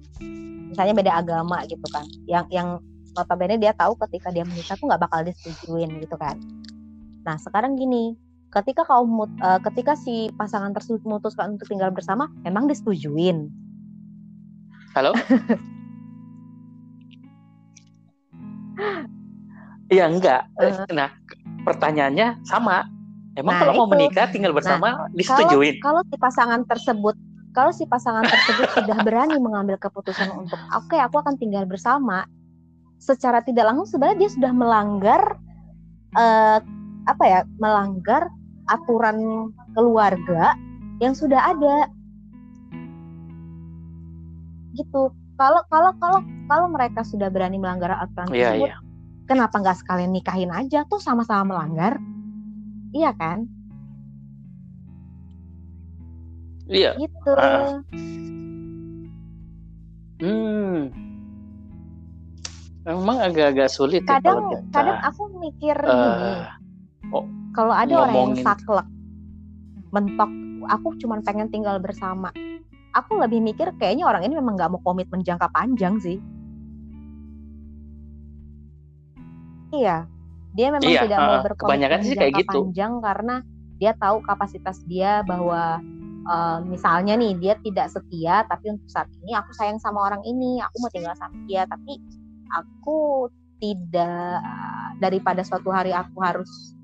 [0.68, 2.04] misalnya beda agama gitu kan.
[2.28, 2.68] Yang yang
[3.16, 6.36] notabene dia tahu ketika dia menikah tuh nggak bakal disetujuin gitu kan.
[7.24, 8.12] Nah sekarang gini,
[8.48, 13.52] ketika kaum uh, ketika si pasangan tersebut memutuskan untuk tinggal bersama memang disetujuin
[14.96, 15.12] halo
[19.88, 20.44] Iya enggak.
[20.60, 21.10] Uh, nah,
[21.64, 22.84] pertanyaannya sama.
[23.34, 23.80] Emang nah, kalau itu.
[23.80, 25.80] mau menikah tinggal nah, bersama nah, disetujuin?
[25.80, 27.16] Kalau, kalau si pasangan tersebut
[27.56, 32.28] kalau si pasangan tersebut sudah berani mengambil keputusan untuk oke okay, aku akan tinggal bersama,
[33.00, 35.22] secara tidak langsung sebenarnya dia sudah melanggar
[36.14, 36.60] uh,
[37.08, 38.28] apa ya melanggar
[38.68, 40.54] aturan keluarga
[41.02, 41.88] yang sudah ada.
[44.76, 45.12] Gitu.
[45.38, 48.80] Kalau kalau kalau kalau mereka sudah berani melanggar aturan yeah, tersebut yeah.
[49.30, 50.82] kenapa nggak sekalian nikahin aja?
[50.90, 52.00] Tuh sama-sama melanggar.
[52.92, 53.46] Iya kan?
[56.68, 56.92] Iya.
[57.00, 57.32] Gitu.
[57.32, 57.80] Uh.
[60.20, 60.76] hmm.
[62.88, 66.32] Memang agak-agak sulit kadang ya kita, kadang aku mikir uh, gini.
[67.12, 67.24] oh,
[67.58, 68.06] kalau ada ngomongin.
[68.06, 68.88] orang yang saklek
[69.90, 70.30] mentok
[70.70, 72.30] aku cuma pengen tinggal bersama
[72.94, 76.22] aku lebih mikir kayaknya orang ini memang nggak mau komitmen jangka panjang sih
[79.74, 80.06] iya
[80.54, 82.58] dia memang iya, tidak uh, mau berkomitmen sih jangka kayak gitu.
[82.62, 83.34] panjang karena
[83.82, 85.82] dia tahu kapasitas dia bahwa
[86.30, 90.62] uh, misalnya nih dia tidak setia tapi untuk saat ini aku sayang sama orang ini
[90.62, 91.98] aku mau tinggal sama dia tapi
[92.54, 93.26] aku
[93.58, 94.38] tidak
[95.02, 96.77] daripada suatu hari aku harus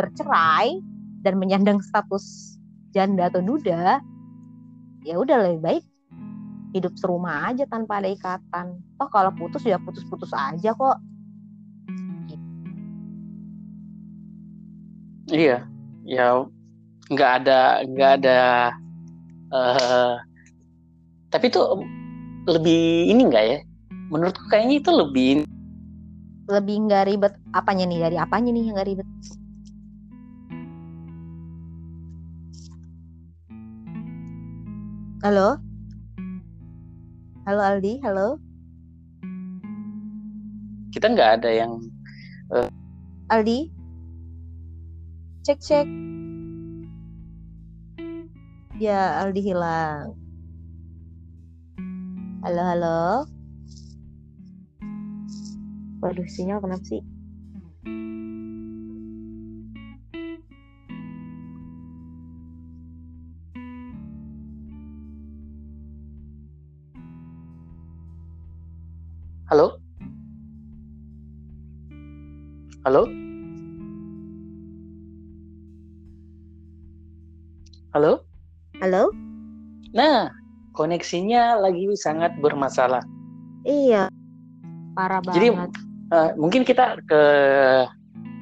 [0.00, 0.80] bercerai
[1.20, 2.56] dan menyandang status
[2.96, 4.00] janda atau duda
[5.04, 5.84] ya udah lebih baik
[6.72, 8.78] hidup serumah aja tanpa ada ikatan.
[8.96, 10.98] Toh kalau putus ya putus-putus aja kok.
[15.30, 15.62] Iya,
[16.06, 16.46] ya
[17.10, 18.40] nggak ada nggak ada.
[19.50, 20.14] Uh,
[21.30, 21.58] tapi itu
[22.46, 23.58] lebih ini enggak ya?
[24.10, 25.30] Menurutku kayaknya itu lebih
[26.50, 29.08] lebih nggak ribet apanya nih dari apanya nih yang nggak ribet?
[35.20, 35.60] Halo?
[37.44, 38.40] Halo Aldi, halo?
[40.96, 41.76] Kita nggak ada yang...
[42.48, 42.64] Uh...
[43.28, 43.68] Aldi?
[45.44, 45.84] Cek, cek.
[48.80, 50.16] Ya, Aldi hilang.
[52.40, 53.00] Halo, halo?
[56.00, 57.04] Waduh, sinyal kenapa sih?
[69.50, 69.82] Halo?
[72.86, 73.02] Halo?
[77.90, 78.22] Halo?
[78.78, 79.10] Halo?
[79.90, 80.30] Nah,
[80.70, 83.02] koneksinya lagi sangat bermasalah.
[83.66, 84.06] Iya,
[84.94, 85.34] parah banget.
[85.34, 85.48] Jadi
[86.14, 87.22] uh, mungkin kita ke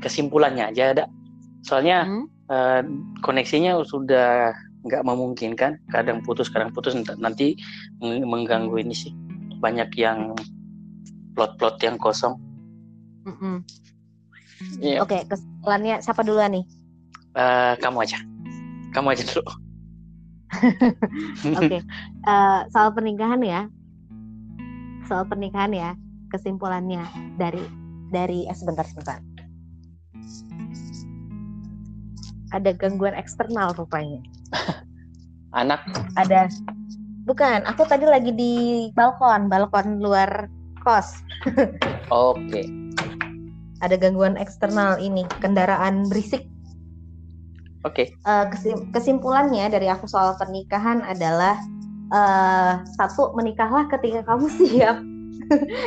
[0.04, 1.04] kesimpulannya aja ada.
[1.64, 2.24] Soalnya hmm?
[2.52, 2.84] uh,
[3.24, 4.52] koneksinya sudah
[4.84, 5.80] nggak memungkinkan.
[5.88, 6.92] Kadang putus, kadang putus.
[7.16, 7.56] Nanti
[8.04, 9.16] mengganggu ini sih.
[9.56, 10.36] Banyak yang
[11.38, 12.34] plot-plot yang kosong.
[13.22, 13.56] Mm -mm.
[14.82, 15.06] Yeah.
[15.06, 16.66] Oke, okay, kesimpulannya siapa duluan nih?
[17.38, 18.18] Uh, kamu aja.
[18.90, 19.46] Kamu aja dulu.
[21.54, 21.80] Oke, okay.
[22.26, 23.70] uh, eh, soal pernikahan ya.
[25.06, 25.94] Soal pernikahan ya,
[26.34, 27.06] kesimpulannya
[27.38, 27.62] dari
[28.10, 29.22] dari eh, sebentar sebentar.
[32.50, 34.18] Ada gangguan eksternal rupanya.
[35.54, 35.86] Anak?
[36.18, 36.50] Ada.
[37.28, 40.48] Bukan, aku tadi lagi di balkon, balkon luar
[40.88, 41.20] kos.
[42.08, 42.40] Oke.
[42.48, 42.64] Okay.
[43.84, 46.48] Ada gangguan eksternal ini, kendaraan berisik.
[47.84, 48.08] Oke.
[48.08, 48.16] Okay.
[48.24, 51.60] Uh, kesim kesimpulannya dari aku soal pernikahan adalah
[52.10, 54.96] uh, satu menikahlah ketika kamu siap.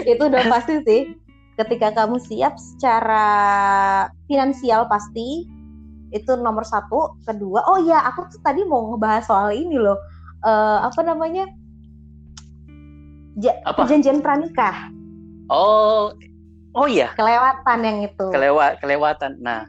[0.06, 1.02] Itu udah pasti sih.
[1.60, 3.28] Ketika kamu siap secara
[4.30, 5.50] finansial pasti
[6.16, 7.20] itu nomor satu.
[7.28, 10.00] Kedua, oh ya aku tuh tadi mau ngebahas soal ini loh.
[10.46, 11.50] Uh, apa namanya?
[13.40, 13.86] Ja, Apa?
[13.86, 14.92] perjanjian pranikah.
[15.52, 16.12] Oh,
[16.76, 17.16] oh iya.
[17.16, 18.26] Kelewatan yang itu.
[18.32, 19.40] Kelewat, kelewatan.
[19.40, 19.68] Nah,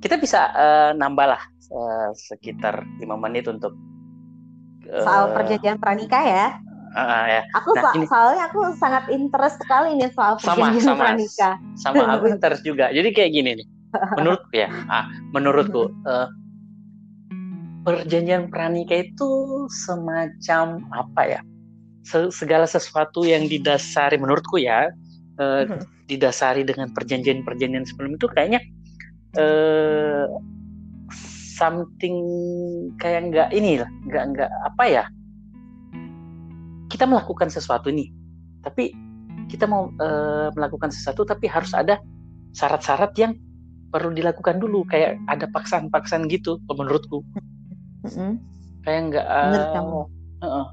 [0.00, 3.76] kita bisa uh, nambah lah uh, sekitar lima menit untuk
[4.88, 6.46] uh, soal perjanjian pranikah ya.
[6.90, 7.42] Uh, ya.
[7.62, 11.54] Aku nah, so ini, soalnya aku sangat interest sekali nih soal perjanjian sama, pranikah.
[11.78, 12.90] Sama aku interest juga.
[12.90, 13.66] Jadi kayak gini nih.
[13.90, 16.30] Menurutku ya, ah, menurutku uh,
[17.82, 19.30] perjanjian pranikah itu
[19.66, 21.40] semacam apa ya?
[22.06, 24.88] Segala sesuatu yang didasari menurutku ya
[25.38, 25.64] uh,
[26.08, 28.60] didasari dengan perjanjian-perjanjian sebelum itu kayaknya
[29.38, 30.26] uh,
[31.60, 32.16] something
[32.96, 35.04] kayak nggak ini lah nggak nggak apa ya
[36.90, 38.08] kita melakukan sesuatu nih
[38.64, 38.96] tapi
[39.46, 42.00] kita mau uh, melakukan sesuatu tapi harus ada
[42.54, 43.32] syarat-syarat yang
[43.90, 47.26] perlu dilakukan dulu kayak ada paksaan-paksaan gitu menurutku.
[48.00, 48.32] Mm-hmm.
[48.80, 50.06] kayak nggak uh, uh,
[50.40, 50.66] uh,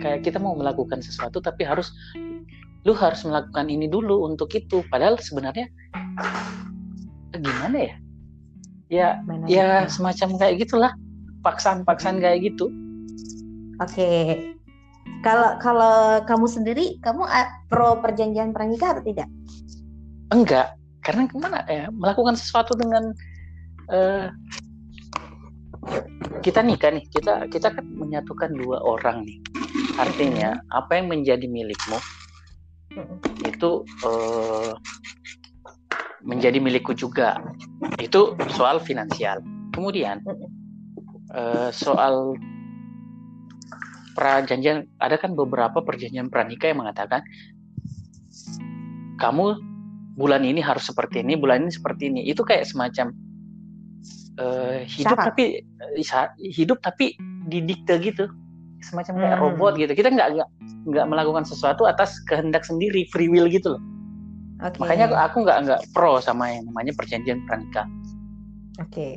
[0.00, 1.92] kayak kita mau melakukan sesuatu tapi harus
[2.84, 4.84] lu harus melakukan ini dulu untuk itu.
[4.92, 5.68] Padahal sebenarnya
[7.40, 7.94] gimana ya?
[8.92, 10.00] Ya Mana ya itu?
[10.00, 10.92] semacam kayak gitulah.
[11.44, 12.68] Paksaan-paksaan kayak gitu.
[13.80, 14.40] Oke.
[15.24, 17.24] Kalau kalau kamu sendiri kamu
[17.68, 19.28] pro perjanjian pernikah atau tidak?
[20.32, 20.76] Enggak.
[21.04, 23.12] Karena ke mana ya melakukan sesuatu dengan
[23.92, 24.28] uh,
[26.40, 27.04] kita nikah nih.
[27.12, 29.40] Kita kita kan menyatukan dua orang nih
[30.00, 31.98] artinya apa yang menjadi milikmu
[33.44, 34.72] itu uh,
[36.24, 37.36] menjadi milikku juga.
[38.00, 39.44] Itu soal finansial.
[39.74, 40.24] Kemudian
[41.34, 42.38] uh, soal
[44.14, 47.20] perjanjian ada kan beberapa perjanjian pranikah yang mengatakan
[49.18, 49.58] kamu
[50.14, 52.20] bulan ini harus seperti ini bulan ini seperti ini.
[52.30, 53.12] Itu kayak semacam
[54.40, 55.26] uh, hidup Syarat.
[55.34, 55.44] tapi
[56.40, 58.24] hidup tapi didikte gitu
[58.84, 59.44] semacam kayak hmm.
[59.48, 60.48] robot gitu kita nggak nggak
[60.92, 63.82] nggak melakukan sesuatu atas kehendak sendiri free will gitu loh
[64.60, 64.80] okay.
[64.80, 67.88] makanya aku nggak nggak pro sama yang namanya perjanjian pranikah
[68.78, 69.14] oke okay.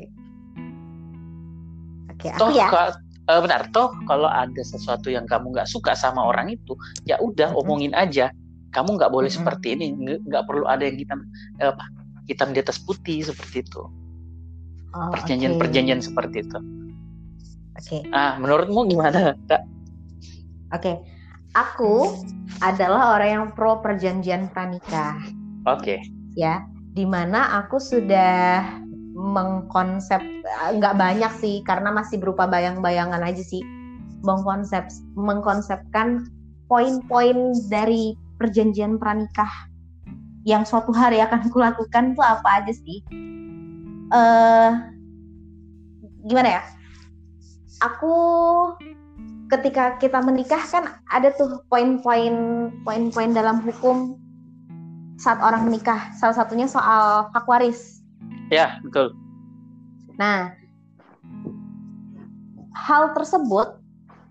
[2.11, 2.67] oke okay, toh ya.
[3.27, 7.51] uh, benar toh kalau ada sesuatu yang kamu nggak suka sama orang itu ya udah
[7.51, 7.61] mm -hmm.
[7.67, 8.31] omongin aja
[8.71, 9.45] kamu nggak boleh mm -hmm.
[9.45, 9.85] seperti ini
[10.23, 11.19] nggak perlu ada yang hitam
[11.59, 11.85] eh, apa
[12.27, 13.87] hitam di atas putih seperti itu
[14.95, 16.07] oh, perjanjian-perjanjian okay.
[16.07, 16.59] seperti itu
[17.77, 18.01] Oke.
[18.01, 18.09] Okay.
[18.09, 19.61] Ah, menurutmu gimana, Kak?
[20.73, 20.81] Oke.
[20.81, 20.95] Okay.
[21.57, 22.13] aku
[22.61, 25.17] adalah orang yang pro perjanjian pranikah.
[25.69, 25.97] Oke.
[25.97, 25.99] Okay.
[26.37, 28.65] Ya, di mana aku sudah
[29.17, 30.21] mengkonsep
[30.77, 33.65] nggak banyak sih karena masih berupa bayang-bayangan aja sih
[34.21, 34.85] mengkonsep
[35.17, 36.29] mengkonsepkan
[36.69, 39.49] poin-poin dari perjanjian pranikah
[40.45, 43.01] yang suatu hari akan kulakukan tuh apa aja sih?
[44.13, 44.71] Uh,
[46.29, 46.76] gimana ya?
[47.81, 48.13] Aku
[49.47, 54.17] ketika kita menikah kan ada tuh poin-poin poin-poin dalam hukum
[55.17, 56.13] saat orang menikah.
[56.17, 58.01] Salah satunya soal hak waris.
[58.53, 59.13] Ya, betul.
[60.17, 60.55] Nah,
[62.73, 63.81] hal tersebut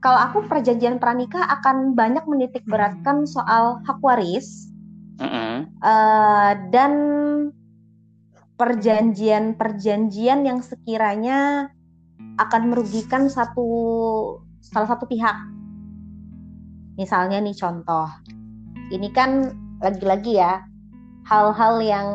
[0.01, 4.71] kalau aku perjanjian pranikah akan banyak menitik beratkan soal hak waris
[5.19, 5.57] mm -hmm.
[5.83, 6.93] uh, dan
[8.57, 11.69] perjanjian-perjanjian yang sekiranya
[12.37, 13.67] akan merugikan satu
[14.61, 15.37] salah satu pihak.
[16.97, 18.09] Misalnya nih contoh,
[18.93, 19.53] ini kan
[19.85, 20.65] lagi-lagi ya
[21.29, 22.09] hal-hal yang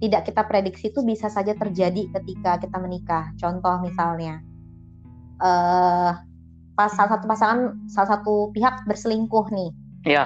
[0.00, 3.32] tidak kita prediksi itu bisa saja terjadi ketika kita menikah.
[3.36, 4.40] Contoh misalnya,
[5.40, 6.16] uh,
[6.74, 9.70] pas salah satu pasangan salah satu pihak berselingkuh nih.
[10.04, 10.24] Iya.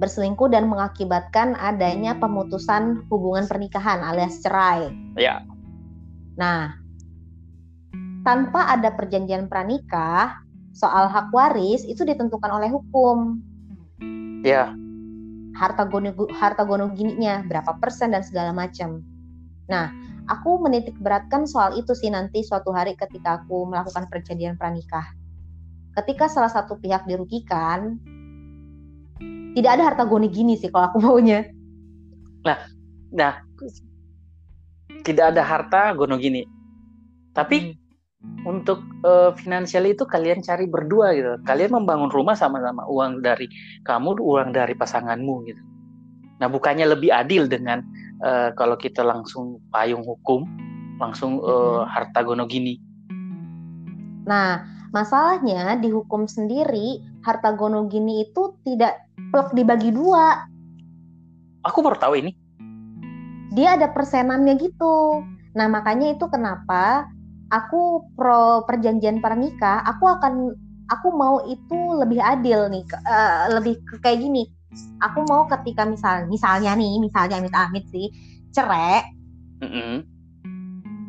[0.00, 4.88] Berselingkuh dan mengakibatkan adanya pemutusan hubungan pernikahan alias cerai.
[5.14, 5.44] Iya.
[6.40, 6.79] Nah,
[8.24, 10.40] tanpa ada perjanjian pranikah,
[10.76, 13.40] soal hak waris itu ditentukan oleh hukum.
[14.44, 14.72] Iya.
[15.56, 19.04] Harta gono harta gono gininya berapa persen dan segala macam.
[19.68, 19.92] Nah,
[20.30, 25.04] aku menitik beratkan soal itu sih nanti suatu hari ketika aku melakukan perjanjian pranikah.
[26.00, 27.98] Ketika salah satu pihak dirugikan,
[29.58, 31.50] tidak ada harta goni gini sih kalau aku maunya.
[32.46, 32.56] Nah,
[33.12, 33.42] nah,
[35.02, 36.46] tidak ada harta gono gini.
[37.34, 37.79] Tapi hmm.
[38.44, 41.40] Untuk uh, finansial itu kalian cari berdua gitu.
[41.44, 43.48] Kalian membangun rumah sama-sama uang dari
[43.84, 45.62] kamu, uang dari pasanganmu gitu.
[46.40, 47.84] Nah, bukannya lebih adil dengan
[48.24, 50.44] uh, kalau kita langsung payung hukum,
[51.00, 52.80] langsung uh, harta gono gini.
[54.24, 60.48] Nah, masalahnya di hukum sendiri harta gono gini itu tidak plek dibagi dua.
[61.68, 62.32] Aku baru tahu ini.
[63.52, 65.20] Dia ada persenannya gitu.
[65.52, 67.04] Nah, makanya itu kenapa
[67.50, 70.54] aku pro perjanjian pernikah, aku akan
[70.90, 74.46] aku mau itu lebih adil nih, uh, lebih kayak gini.
[75.02, 78.06] Aku mau ketika misal misalnya nih misalnya amit amit sih
[78.54, 79.02] cerai
[79.58, 79.94] mm -hmm.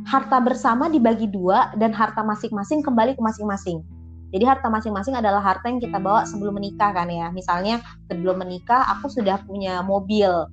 [0.09, 3.85] harta bersama dibagi dua dan harta masing-masing kembali ke masing-masing.
[4.31, 7.29] Jadi harta masing-masing adalah harta yang kita bawa sebelum menikah kan ya.
[7.35, 10.47] Misalnya sebelum menikah aku sudah punya mobil.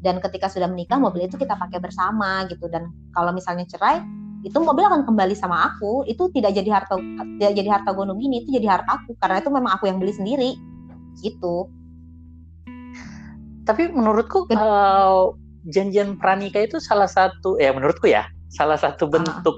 [0.00, 2.66] Dan ketika sudah menikah mobil itu kita pakai bersama gitu.
[2.66, 4.02] Dan kalau misalnya cerai
[4.40, 6.96] itu mobil akan kembali sama aku itu tidak jadi harta
[7.36, 10.16] tidak jadi harta gunung ini itu jadi harta aku karena itu memang aku yang beli
[10.16, 10.56] sendiri
[11.20, 11.68] gitu
[13.68, 15.36] tapi menurutku uh,
[15.68, 19.20] janjian pranikah itu salah satu ya menurutku ya salah satu ah.
[19.20, 19.56] bentuk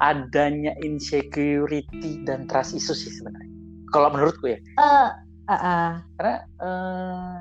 [0.00, 0.08] uh.
[0.08, 3.52] adanya insecurity dan trust issues sih sebenarnya
[3.92, 5.12] kalau menurutku ya uh,
[5.48, 5.90] uh, uh.
[6.16, 7.36] karena uh,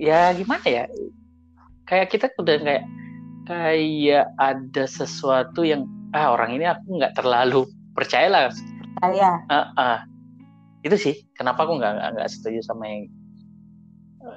[0.00, 0.84] ya gimana ya
[1.84, 2.84] kayak kita udah kayak
[3.50, 7.66] kayak ada sesuatu yang ah orang ini aku nggak terlalu
[7.98, 8.42] percaya lah
[9.02, 9.98] percaya uh, uh.
[10.86, 13.10] itu sih kenapa aku nggak nggak setuju sama yang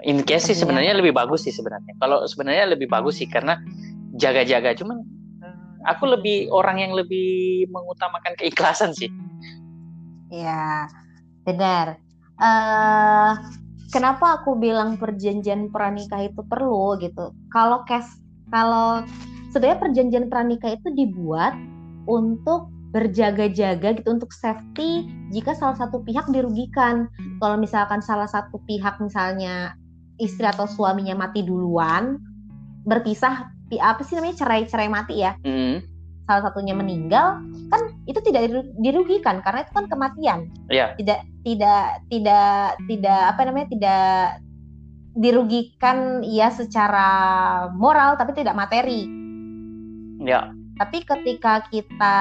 [0.04, 1.96] in case sih sebenarnya lebih bagus sih sebenarnya.
[2.00, 3.60] Kalau sebenarnya lebih bagus sih karena
[4.16, 5.04] jaga-jaga cuman
[5.44, 5.56] eh,
[5.88, 9.12] aku lebih orang yang lebih mengutamakan keikhlasan sih.
[10.34, 10.90] Ya,
[11.46, 12.02] benar.
[12.42, 13.38] Uh,
[13.94, 17.36] kenapa aku bilang perjanjian pranikah itu perlu gitu?
[17.54, 18.10] Kalau cash,
[18.54, 19.02] kalau
[19.50, 21.58] sebenarnya perjanjian pranikah itu dibuat
[22.06, 27.10] untuk berjaga-jaga gitu untuk safety jika salah satu pihak dirugikan.
[27.42, 29.74] Kalau misalkan salah satu pihak misalnya
[30.22, 32.22] istri atau suaminya mati duluan,
[32.86, 35.34] berpisah apa sih namanya cerai-cerai mati ya.
[35.42, 35.82] Mm.
[36.30, 37.42] Salah satunya meninggal,
[37.74, 40.40] kan itu tidak dirugikan karena itu kan kematian.
[40.70, 40.94] Yeah.
[41.02, 44.06] Tidak tidak tidak tidak apa namanya tidak
[45.14, 47.08] dirugikan ya secara
[47.74, 49.06] moral tapi tidak materi.
[50.22, 50.50] Ya.
[50.74, 52.18] Tapi ketika kita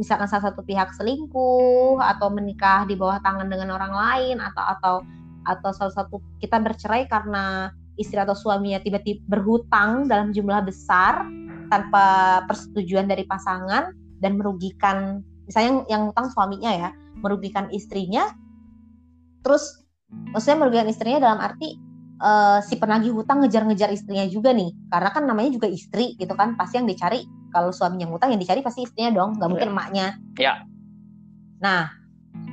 [0.00, 4.94] misalkan salah satu pihak selingkuh atau menikah di bawah tangan dengan orang lain atau atau
[5.46, 11.28] atau salah satu kita bercerai karena istri atau suaminya tiba-tiba berhutang dalam jumlah besar
[11.68, 13.92] tanpa persetujuan dari pasangan
[14.24, 16.90] dan merugikan misalnya yang, yang hutang suaminya ya
[17.20, 18.32] merugikan istrinya
[19.44, 19.84] terus
[20.32, 21.85] maksudnya merugikan istrinya dalam arti
[22.20, 24.72] uh, si penagih hutang ngejar-ngejar istrinya juga nih.
[24.92, 26.54] Karena kan namanya juga istri gitu kan.
[26.54, 29.40] Pasti yang dicari kalau suaminya ngutang yang dicari pasti istrinya dong.
[29.40, 29.74] Nggak mungkin iya.
[29.74, 30.06] emaknya.
[30.36, 30.54] Ya
[31.56, 31.88] nah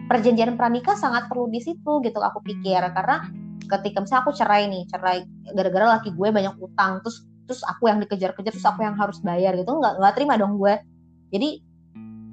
[0.07, 2.79] perjanjian pranikah sangat perlu di situ gitu aku pikir.
[2.79, 3.27] Karena
[3.67, 5.19] ketika misalnya aku cerai nih cerai
[5.55, 9.55] gara-gara laki gue banyak utang terus terus aku yang dikejar-kejar terus aku yang harus bayar
[9.55, 10.73] gitu nggak nggak terima dong gue.
[11.33, 11.72] Jadi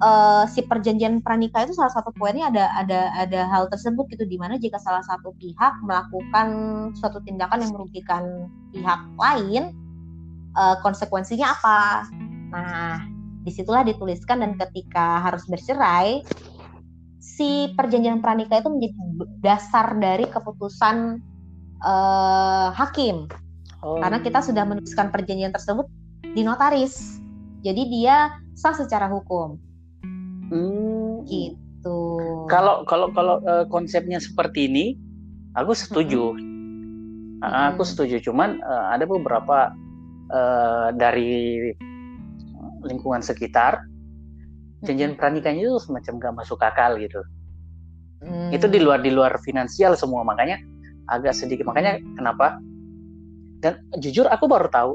[0.01, 4.35] uh, si perjanjian pranikah itu salah satu poinnya ada ada ada hal tersebut gitu di
[4.35, 6.47] mana jika salah satu pihak melakukan
[6.97, 8.23] suatu tindakan yang merugikan
[8.75, 9.63] pihak lain
[10.57, 12.09] uh, konsekuensinya apa
[12.51, 12.99] nah
[13.41, 16.21] di situlah dituliskan dan ketika harus bercerai
[17.21, 18.93] si perjanjian pranikah itu menjadi
[19.41, 21.21] dasar dari keputusan
[21.81, 23.29] uh, hakim
[23.81, 23.97] Oh.
[23.97, 25.89] Karena kita sudah menuliskan perjanjian tersebut
[26.21, 27.17] di notaris.
[27.65, 29.57] Jadi dia sah secara hukum.
[30.51, 31.23] Hmm.
[31.25, 31.99] Gitu.
[32.51, 34.85] Kalau kalau kalau uh, konsepnya seperti ini,
[35.55, 36.35] aku setuju.
[36.35, 37.39] Hmm.
[37.41, 38.19] Uh, aku setuju.
[38.21, 39.71] Cuman uh, ada beberapa
[40.29, 41.71] uh, dari
[42.83, 43.87] lingkungan sekitar
[44.81, 47.21] perjanjian pernikahnya itu semacam gak masuk akal gitu.
[48.21, 48.51] Hmm.
[48.53, 50.59] Itu di luar di luar finansial semua makanya
[51.09, 52.61] agak sedikit makanya kenapa
[53.61, 54.91] dan jujur aku baru tahu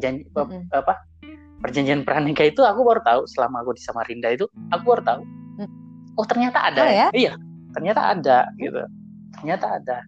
[0.00, 0.60] janji mm -hmm.
[0.72, 1.04] apa
[1.62, 5.20] perjanjian pranikah itu aku baru tahu selama aku di Samarinda itu aku baru tahu.
[5.60, 5.70] Mm.
[6.18, 7.08] oh ternyata ada oh, ya?
[7.14, 7.32] iya
[7.74, 8.78] ternyata ada gitu.
[9.34, 9.98] Ternyata ada.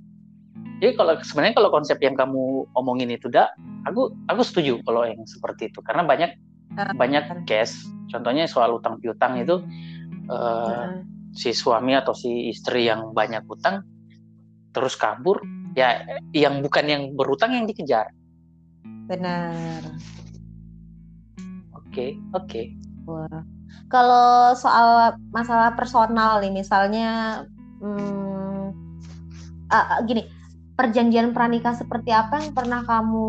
[0.78, 3.50] Jadi kalau sebenarnya kalau konsep yang kamu omongin itu dah
[3.88, 5.82] aku aku setuju kalau yang seperti itu.
[5.82, 6.30] Karena banyak
[6.78, 7.74] uh, banyak case.
[8.06, 9.58] Contohnya soal utang piutang itu
[10.30, 10.88] uh, uh.
[11.34, 13.82] si suami atau si istri yang banyak utang
[14.70, 15.40] terus kabur
[15.72, 16.04] ya
[16.36, 18.14] yang bukan yang berutang yang dikejar.
[19.10, 19.82] Benar
[21.96, 22.48] okay, oke.
[22.48, 22.64] Okay.
[23.88, 27.42] kalau soal masalah personal nih misalnya
[27.80, 28.74] hmm,
[29.72, 30.28] uh, gini
[30.76, 33.28] perjanjian pranikah seperti apa yang pernah kamu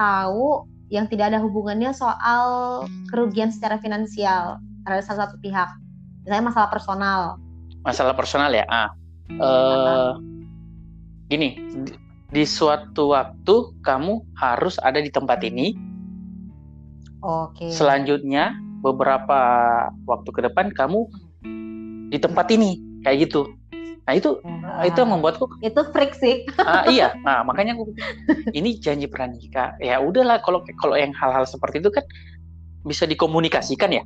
[0.00, 2.82] tahu yang tidak ada hubungannya soal
[3.12, 4.56] kerugian secara finansial
[4.88, 5.68] terhadap salah satu pihak?
[6.24, 7.20] Misalnya masalah personal.
[7.84, 8.64] Masalah personal ya?
[8.72, 8.88] Ah.
[9.28, 10.16] Uh,
[11.28, 11.60] gini
[12.32, 15.76] di suatu waktu kamu harus ada di tempat ini.
[17.22, 17.70] Oke.
[17.70, 19.40] Selanjutnya beberapa
[20.06, 21.10] waktu ke depan kamu
[22.08, 23.50] di tempat ini kayak gitu.
[24.08, 26.48] Nah itu nah, itu yang membuatku itu freak sih.
[26.62, 27.92] Ah, iya, nah makanya aku
[28.56, 29.76] ini janji pranikah.
[29.82, 32.06] Ya udahlah kalau kalau yang hal-hal seperti itu kan
[32.86, 34.02] bisa dikomunikasikan ya.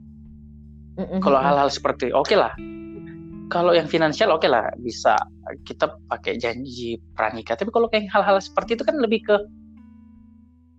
[1.25, 2.53] Kalau hal-hal seperti oke okay lah
[3.53, 5.13] kalau yang finansial oke okay lah bisa
[5.69, 9.37] kita pakai janji pranikah tapi kalau kayak hal-hal seperti itu kan lebih ke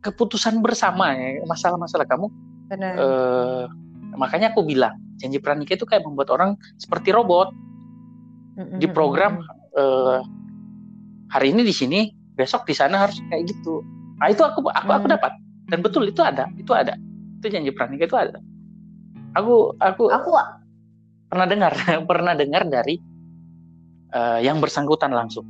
[0.04, 2.28] keputusan bersama ya masalah-masalah kamu.
[2.68, 2.94] Benar.
[3.00, 3.64] Uh,
[4.20, 7.56] makanya aku bilang janji pranikah itu kayak membuat orang seperti robot.
[8.54, 9.42] Di program
[9.74, 10.22] uh,
[11.34, 13.82] hari ini di sini besok di sana harus kayak gitu.
[14.22, 15.14] Nah itu aku aku aku mm.
[15.18, 15.32] dapat.
[15.72, 16.94] Dan betul itu ada itu ada.
[17.42, 18.38] Itu janji pranikah itu ada.
[19.34, 20.30] Aku aku aku
[21.32, 21.74] pernah dengar
[22.12, 23.02] pernah dengar dari
[24.14, 25.50] uh, yang bersangkutan langsung.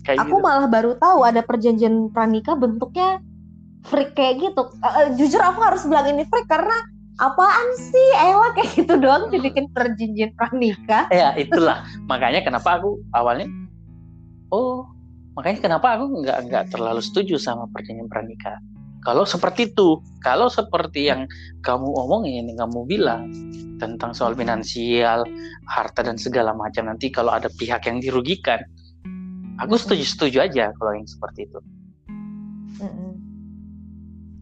[0.00, 0.46] Kayak aku gitu.
[0.48, 3.20] malah baru tahu ada perjanjian pranikah bentuknya
[3.86, 4.62] freak kayak gitu.
[4.80, 6.76] Uh, jujur aku harus bilang ini freak karena
[7.20, 8.08] apaan sih?
[8.20, 11.84] Ella kayak gitu doang dibikin perjanjian pranikah ya itulah.
[12.08, 13.48] Makanya kenapa aku awalnya
[14.52, 14.88] oh
[15.38, 18.58] makanya kenapa aku nggak nggak terlalu setuju sama perjanjian pranikah
[19.00, 21.24] kalau seperti itu, kalau seperti yang
[21.64, 23.32] kamu omongin, yang kamu bilang
[23.80, 25.24] tentang soal finansial,
[25.64, 28.60] harta dan segala macam nanti kalau ada pihak yang dirugikan,
[29.56, 31.60] aku setuju-setuju aja kalau yang seperti itu.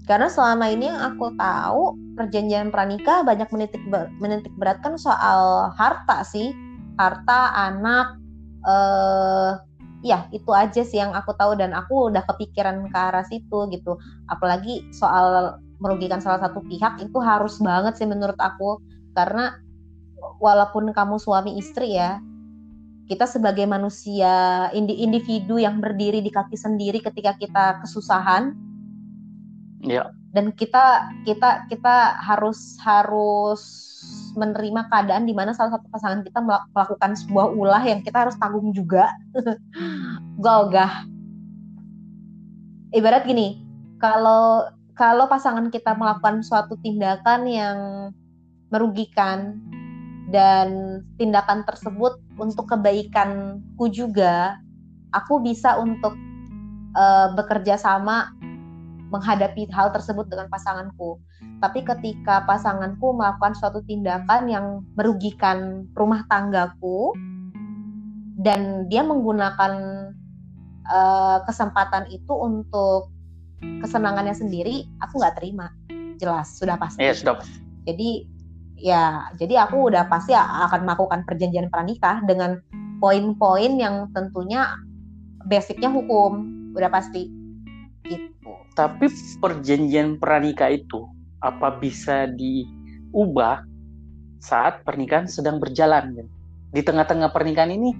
[0.08, 3.84] Karena selama ini yang aku tahu perjanjian pranikah banyak menitik
[4.16, 6.56] menitik beratkan soal harta sih,
[6.96, 8.16] harta anak,
[8.64, 9.50] eh,
[10.00, 14.00] ya itu aja sih yang aku tahu dan aku udah kepikiran ke arah situ gitu.
[14.32, 18.80] Apalagi soal merugikan salah satu pihak itu harus banget sih menurut aku.
[19.12, 19.60] Karena
[20.40, 22.16] walaupun kamu suami istri ya
[23.08, 28.67] kita sebagai manusia individu yang berdiri di kaki sendiri ketika kita kesusahan
[29.82, 33.88] ya dan kita kita kita harus harus
[34.38, 38.70] menerima keadaan di mana salah satu pasangan kita melakukan sebuah ulah yang kita harus tanggung
[38.70, 39.10] juga.
[40.44, 41.08] Gogah.
[42.94, 43.58] Ibarat gini,
[43.98, 47.78] kalau kalau pasangan kita melakukan suatu tindakan yang
[48.70, 49.58] merugikan
[50.30, 54.60] dan tindakan tersebut untuk kebaikanku juga,
[55.10, 56.14] aku bisa untuk
[56.94, 58.30] uh, bekerja sama
[59.08, 61.20] menghadapi hal tersebut dengan pasanganku.
[61.58, 67.16] Tapi ketika pasanganku melakukan suatu tindakan yang merugikan rumah tanggaku
[68.38, 69.72] dan dia menggunakan
[70.86, 73.10] uh, kesempatan itu untuk
[73.82, 75.72] kesenangannya sendiri, aku nggak terima.
[76.22, 77.02] Jelas, sudah pasti.
[77.02, 77.42] Iya, sudah.
[77.88, 78.38] Jadi
[78.78, 82.62] ya jadi aku udah pasti akan melakukan perjanjian pranikah dengan
[83.02, 84.70] poin-poin yang tentunya
[85.50, 86.46] basicnya hukum
[86.78, 87.26] udah pasti
[88.08, 88.52] gitu.
[88.72, 89.06] Tapi
[89.38, 91.08] perjanjian pranikah itu
[91.44, 93.62] apa bisa diubah
[94.40, 96.26] saat pernikahan sedang berjalan?
[96.72, 97.96] Di tengah-tengah pernikahan ini,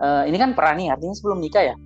[0.00, 1.76] uh, ini kan perani artinya sebelum nikah ya.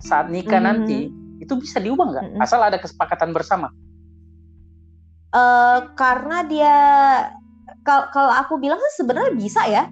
[0.00, 0.76] Saat nikah mm -hmm.
[0.80, 0.98] nanti
[1.40, 2.24] itu bisa diubah nggak?
[2.24, 2.44] Mm -hmm.
[2.44, 3.72] Asal ada kesepakatan bersama.
[5.36, 6.74] Uh, karena dia
[7.84, 9.84] kalau aku bilang sih sebenarnya bisa ya.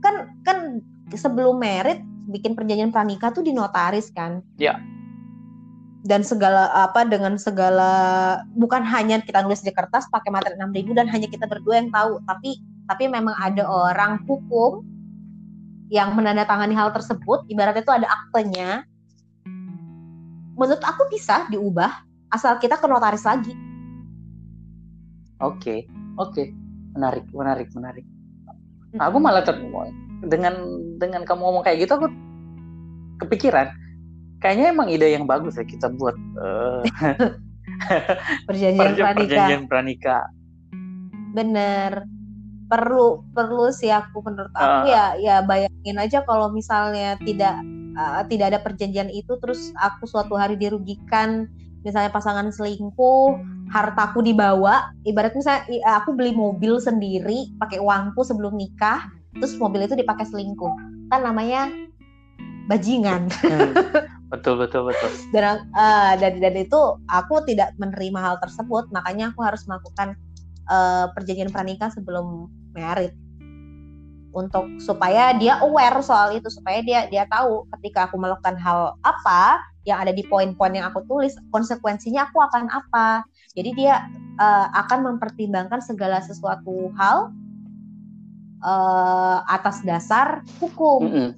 [0.00, 0.80] Kan kan
[1.12, 2.00] sebelum merit
[2.30, 4.40] bikin perjanjian pranikah tuh di notaris kan.
[4.56, 4.78] Iya.
[6.00, 7.92] Dan segala apa dengan segala
[8.56, 12.24] bukan hanya kita nulis di kertas pakai materi 6000 dan hanya kita berdua yang tahu,
[12.24, 12.56] tapi
[12.88, 14.80] tapi memang ada orang hukum
[15.92, 18.88] yang menandatangani hal tersebut, ibaratnya itu ada aktenya.
[20.56, 21.90] Menurut aku bisa diubah
[22.32, 23.52] asal kita ke notaris lagi.
[25.40, 25.78] Oke, okay,
[26.16, 26.46] oke, okay.
[26.96, 28.06] menarik, menarik, menarik.
[28.96, 29.56] Aku malah ter
[30.26, 30.54] dengan
[31.00, 32.08] dengan kamu ngomong kayak gitu aku
[33.24, 33.72] kepikiran
[34.40, 36.80] kayaknya emang ide yang bagus ya kita buat uh,
[38.48, 39.20] perjanjian pranika.
[39.20, 40.18] Perjanjian pranika.
[41.36, 41.92] Bener.
[42.70, 47.58] Perlu perlu sih aku menurut aku uh, ya ya bayangin aja kalau misalnya tidak
[47.98, 51.50] uh, tidak ada perjanjian itu terus aku suatu hari dirugikan
[51.82, 53.42] misalnya pasangan selingkuh
[53.74, 55.66] hartaku dibawa ibaratnya saya
[55.98, 60.70] aku beli mobil sendiri pakai uangku sebelum nikah terus mobil itu dipakai selingkuh
[61.10, 61.89] kan namanya
[62.70, 63.72] bajingan hmm.
[64.30, 69.42] betul betul betul dan uh, dan dan itu aku tidak menerima hal tersebut makanya aku
[69.42, 70.14] harus melakukan
[70.70, 73.10] uh, perjanjian pernikah sebelum merit
[74.30, 79.58] untuk supaya dia aware soal itu supaya dia dia tahu ketika aku melakukan hal apa
[79.82, 83.26] yang ada di poin-poin yang aku tulis konsekuensinya aku akan apa
[83.58, 83.94] jadi dia
[84.38, 87.34] uh, akan mempertimbangkan segala sesuatu hal
[88.62, 91.08] uh, atas dasar hukum.
[91.08, 91.28] Mm -hmm.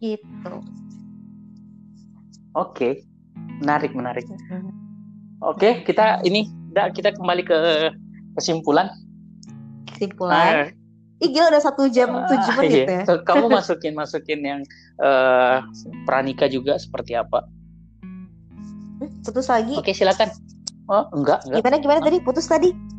[0.00, 0.24] Gitu.
[0.46, 0.60] Oke,
[2.56, 2.92] okay.
[3.60, 4.24] menarik menarik.
[4.28, 4.60] Oke,
[5.40, 6.48] okay, kita ini
[6.96, 7.58] kita kembali ke
[8.40, 8.88] kesimpulan.
[9.88, 10.72] Kesimpulan.
[10.72, 13.08] Uh, Ih gila udah satu jam ah, tujuh uh, menit iya.
[13.08, 13.16] ya.
[13.24, 14.60] Kamu masukin masukin yang
[15.00, 15.64] uh,
[16.04, 17.40] pranika juga seperti apa?
[19.24, 19.80] Putus lagi.
[19.80, 20.28] Oke silakan.
[20.92, 21.64] Oh enggak enggak.
[21.64, 22.96] Gimana gimana tadi putus tadi?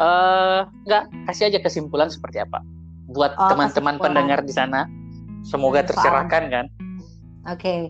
[0.00, 2.62] uh, nggak kasih aja kesimpulan seperti apa
[3.10, 4.84] buat oh, teman-teman pendengar di sana
[5.46, 6.66] semoga hmm, tercerahkan kan?
[7.46, 7.80] Oke okay.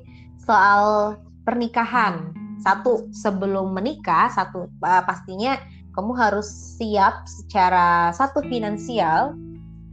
[0.45, 1.17] soal
[1.49, 2.37] pernikahan.
[2.57, 5.55] Satu sebelum menikah satu uh, pastinya
[5.95, 9.33] kamu harus siap secara satu finansial.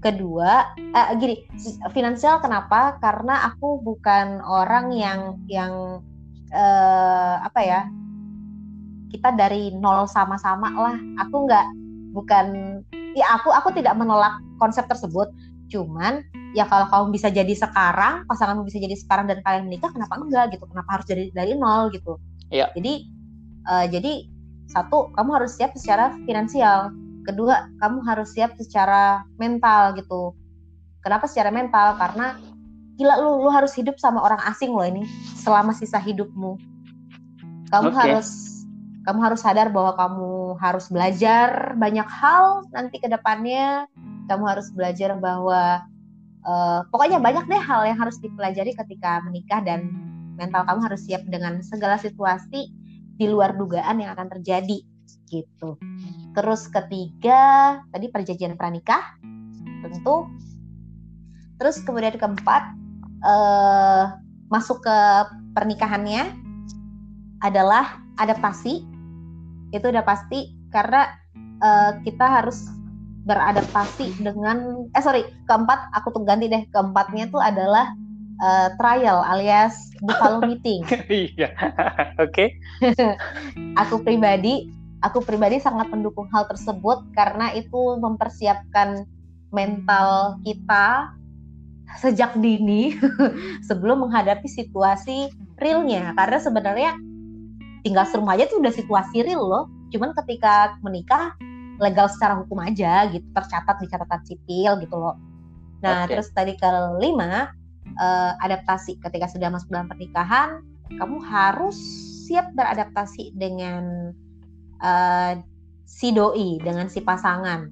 [0.04, 1.48] Kedua uh, gini
[1.96, 3.00] finansial kenapa?
[3.00, 6.04] Karena aku bukan orang yang yang
[6.52, 7.82] uh, apa ya
[9.14, 10.98] kita dari nol sama-sama lah.
[11.24, 11.68] Aku nggak
[12.12, 12.80] bukan
[13.14, 15.30] ya aku aku tidak menolak konsep tersebut.
[15.72, 20.18] Cuman ya kalau kamu bisa jadi sekarang pasanganmu bisa jadi sekarang dan kalian menikah kenapa
[20.22, 22.22] enggak gitu kenapa harus jadi dari nol gitu
[22.54, 22.70] ya.
[22.78, 22.94] jadi
[23.68, 24.14] uh, jadi
[24.70, 26.94] satu kamu harus siap secara finansial
[27.26, 30.38] kedua kamu harus siap secara mental gitu
[31.02, 32.38] kenapa secara mental karena
[32.96, 35.04] gila lu lu harus hidup sama orang asing loh ini
[35.42, 36.56] selama sisa hidupmu
[37.74, 37.98] kamu okay.
[37.98, 38.54] harus
[39.04, 43.84] kamu harus sadar bahwa kamu harus belajar banyak hal nanti ke depannya.
[44.32, 45.84] Kamu harus belajar bahwa
[46.48, 49.90] uh, pokoknya banyak deh hal yang harus dipelajari ketika menikah dan
[50.36, 52.72] mental kamu harus siap dengan segala situasi
[53.14, 54.82] di luar dugaan yang akan terjadi
[55.30, 55.78] gitu.
[56.34, 57.42] Terus ketiga
[57.94, 59.18] tadi perjanjian pranikah
[59.86, 60.30] tentu.
[61.62, 62.74] Terus kemudian keempat
[63.22, 64.18] uh,
[64.50, 64.98] masuk ke
[65.54, 66.34] pernikahannya
[67.44, 68.84] adalah adaptasi
[69.74, 71.14] itu udah pasti karena
[71.62, 72.70] uh, kita harus
[73.24, 77.96] beradaptasi dengan eh sorry keempat aku tuh ganti deh keempatnya tuh adalah
[78.44, 80.84] uh, trial alias buffalo meeting.
[81.08, 81.56] Iya,
[82.24, 82.46] oke.
[83.82, 84.68] aku pribadi
[85.04, 89.08] aku pribadi sangat mendukung hal tersebut karena itu mempersiapkan
[89.52, 91.14] mental kita
[92.00, 92.98] sejak dini
[93.68, 95.30] sebelum menghadapi situasi
[95.62, 96.92] realnya karena sebenarnya
[97.86, 101.38] tinggal serumah aja tuh udah situasi real loh cuman ketika menikah
[101.84, 105.20] legal secara hukum aja gitu tercatat di catatan sipil gitu loh
[105.84, 106.16] nah okay.
[106.16, 107.52] terus tadi kelima
[108.00, 110.64] uh, adaptasi ketika sudah masuk dalam pernikahan
[110.96, 111.76] kamu harus
[112.24, 114.16] siap beradaptasi dengan
[114.80, 115.36] uh,
[115.84, 117.68] si doi dengan si pasangan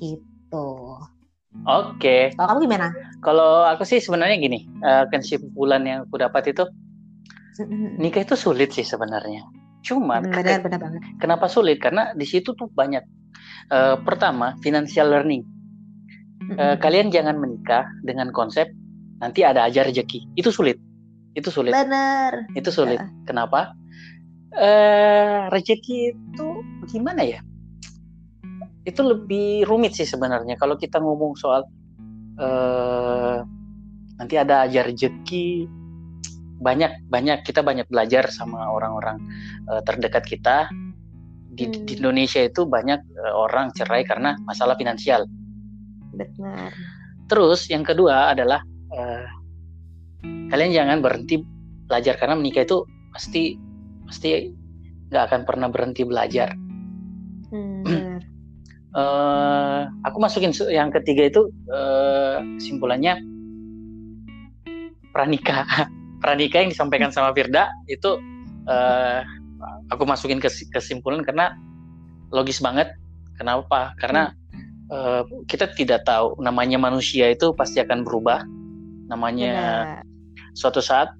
[0.00, 0.98] gitu
[1.62, 2.02] Oke.
[2.02, 2.22] Okay.
[2.34, 2.88] Kalau kamu gimana?
[3.22, 6.66] Kalau aku sih sebenarnya gini, uh, kesimpulan yang aku dapat itu
[8.02, 9.46] nikah itu sulit sih sebenarnya.
[9.86, 11.00] Cuman benar, benar banget.
[11.22, 11.78] kenapa sulit?
[11.78, 13.06] Karena di situ tuh banyak
[13.72, 15.42] Uh, pertama, financial learning.
[16.60, 18.68] Uh, kalian jangan menikah dengan konsep
[19.18, 20.28] nanti ada aja rezeki.
[20.36, 20.76] Itu sulit.
[21.32, 21.72] Itu sulit.
[21.72, 22.52] Benar.
[22.52, 23.00] Itu sulit.
[23.00, 23.08] Ya.
[23.24, 23.72] Kenapa?
[24.54, 26.46] Uh, rezeki itu
[26.92, 27.40] gimana ya?
[28.84, 30.60] Itu lebih rumit sih sebenarnya.
[30.60, 31.64] Kalau kita ngomong soal
[32.38, 33.40] uh,
[34.20, 35.66] nanti ada aja rezeki,
[36.60, 39.18] banyak banyak kita banyak belajar sama orang-orang
[39.68, 40.70] uh, terdekat kita
[41.54, 41.86] di, hmm.
[41.86, 45.24] di Indonesia itu banyak uh, orang cerai karena masalah finansial.
[46.14, 46.74] Benar.
[47.30, 48.60] Terus yang kedua adalah
[48.92, 49.26] uh,
[50.50, 51.40] kalian jangan berhenti
[51.86, 53.56] belajar karena menikah itu pasti
[54.04, 54.50] pasti
[55.08, 56.52] nggak akan pernah berhenti belajar.
[57.54, 57.82] Hmm.
[58.98, 63.22] uh, aku masukin yang ketiga itu uh, kesimpulannya
[65.14, 65.64] pranikah.
[66.24, 68.16] pranikah yang disampaikan sama Firda itu
[68.64, 69.20] uh,
[69.92, 71.56] aku masukin ke kesimpulan karena
[72.32, 72.94] logis banget.
[73.34, 73.92] Kenapa?
[73.98, 74.94] Karena hmm.
[74.94, 78.46] uh, kita tidak tahu namanya manusia itu pasti akan berubah.
[79.10, 79.52] Namanya
[80.00, 80.56] Benar.
[80.56, 81.12] suatu saat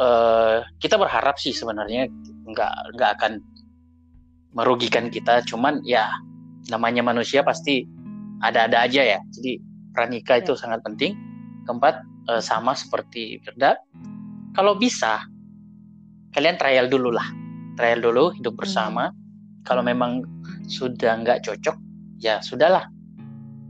[0.00, 2.08] uh, kita berharap sih sebenarnya
[2.48, 3.32] nggak nggak akan
[4.54, 5.42] merugikan kita.
[5.44, 6.08] Cuman ya
[6.70, 7.84] namanya manusia pasti
[8.40, 9.18] ada-ada aja ya.
[9.34, 9.58] Jadi
[9.92, 10.60] pranikah itu ya.
[10.62, 11.18] sangat penting.
[11.66, 13.76] Keempat uh, sama seperti Firda.
[14.56, 15.20] Kalau bisa
[16.32, 17.47] kalian trial dulu lah
[17.78, 18.60] trial dulu hidup hmm.
[18.66, 19.62] bersama hmm.
[19.62, 20.26] kalau memang
[20.66, 21.78] sudah nggak cocok
[22.18, 22.90] ya sudahlah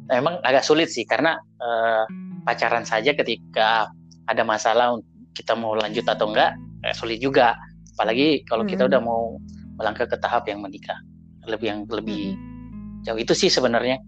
[0.09, 2.09] memang agak sulit sih karena uh,
[2.49, 3.93] pacaran saja ketika
[4.25, 4.97] ada masalah
[5.37, 6.57] kita mau lanjut atau enggak
[6.89, 7.53] eh, sulit juga
[7.95, 8.73] apalagi kalau hmm.
[8.73, 9.37] kita udah mau
[9.77, 10.97] melangkah ke tahap yang menikah
[11.45, 13.05] lebih yang lebih hmm.
[13.05, 14.01] jauh itu sih sebenarnya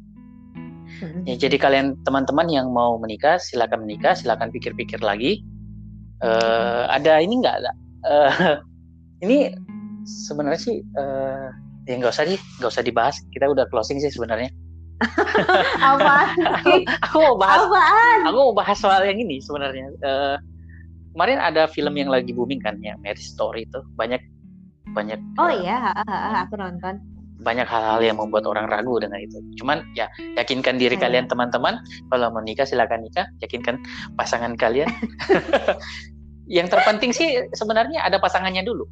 [1.05, 1.29] hmm.
[1.29, 5.45] ya jadi kalian teman-teman yang mau menikah silakan menikah silakan pikir-pikir lagi
[6.25, 7.61] uh, ada ini enggak
[8.09, 8.57] uh,
[9.25, 9.53] ini
[10.07, 11.49] sebenarnya sih uh,
[11.89, 14.53] ya nggak usah sih nggak usah dibahas kita udah closing sih sebenarnya
[15.81, 18.19] apa aku, aku mau bahas Apaan?
[18.29, 20.37] aku mau bahas soal yang ini sebenarnya uh,
[21.17, 24.21] kemarin ada film yang lagi booming kan yang Mary Story itu banyak
[24.93, 25.97] banyak oh uh, iya
[26.45, 27.01] aku nonton
[27.41, 29.41] banyak hal-hal yang membuat orang ragu dengan itu.
[29.61, 31.05] Cuman ya yakinkan diri hmm.
[31.05, 31.81] kalian teman-teman
[32.13, 33.81] kalau mau nikah silakan nikah, yakinkan
[34.15, 34.89] pasangan kalian.
[36.57, 38.85] yang terpenting sih sebenarnya ada pasangannya dulu.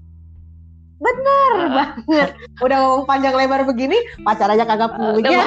[0.98, 1.70] Bener uh.
[1.70, 2.28] banget.
[2.58, 5.46] Udah ngomong panjang lebar begini, pacar aja kagak punya.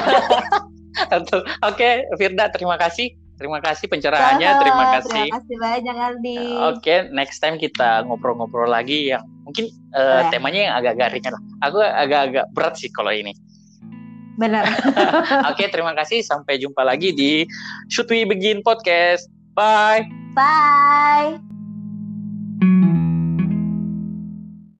[1.16, 3.16] Oke, okay, Firda, terima kasih.
[3.40, 5.26] Terima kasih pencerahannya, terima kasih.
[5.26, 6.36] Terima kasih banyak Aldi.
[6.38, 9.66] Oke, okay, next time kita ngobrol-ngobrol lagi yang mungkin
[9.98, 11.42] uh, temanya yang agak-agak ringan lah.
[11.66, 13.34] Aku agak-agak berat sih kalau ini.
[14.38, 14.62] Benar.
[15.50, 16.22] Oke, okay, terima kasih.
[16.22, 17.42] Sampai jumpa lagi di
[17.90, 19.26] Should We Begin Podcast.
[19.58, 20.06] Bye.
[20.38, 21.51] Bye.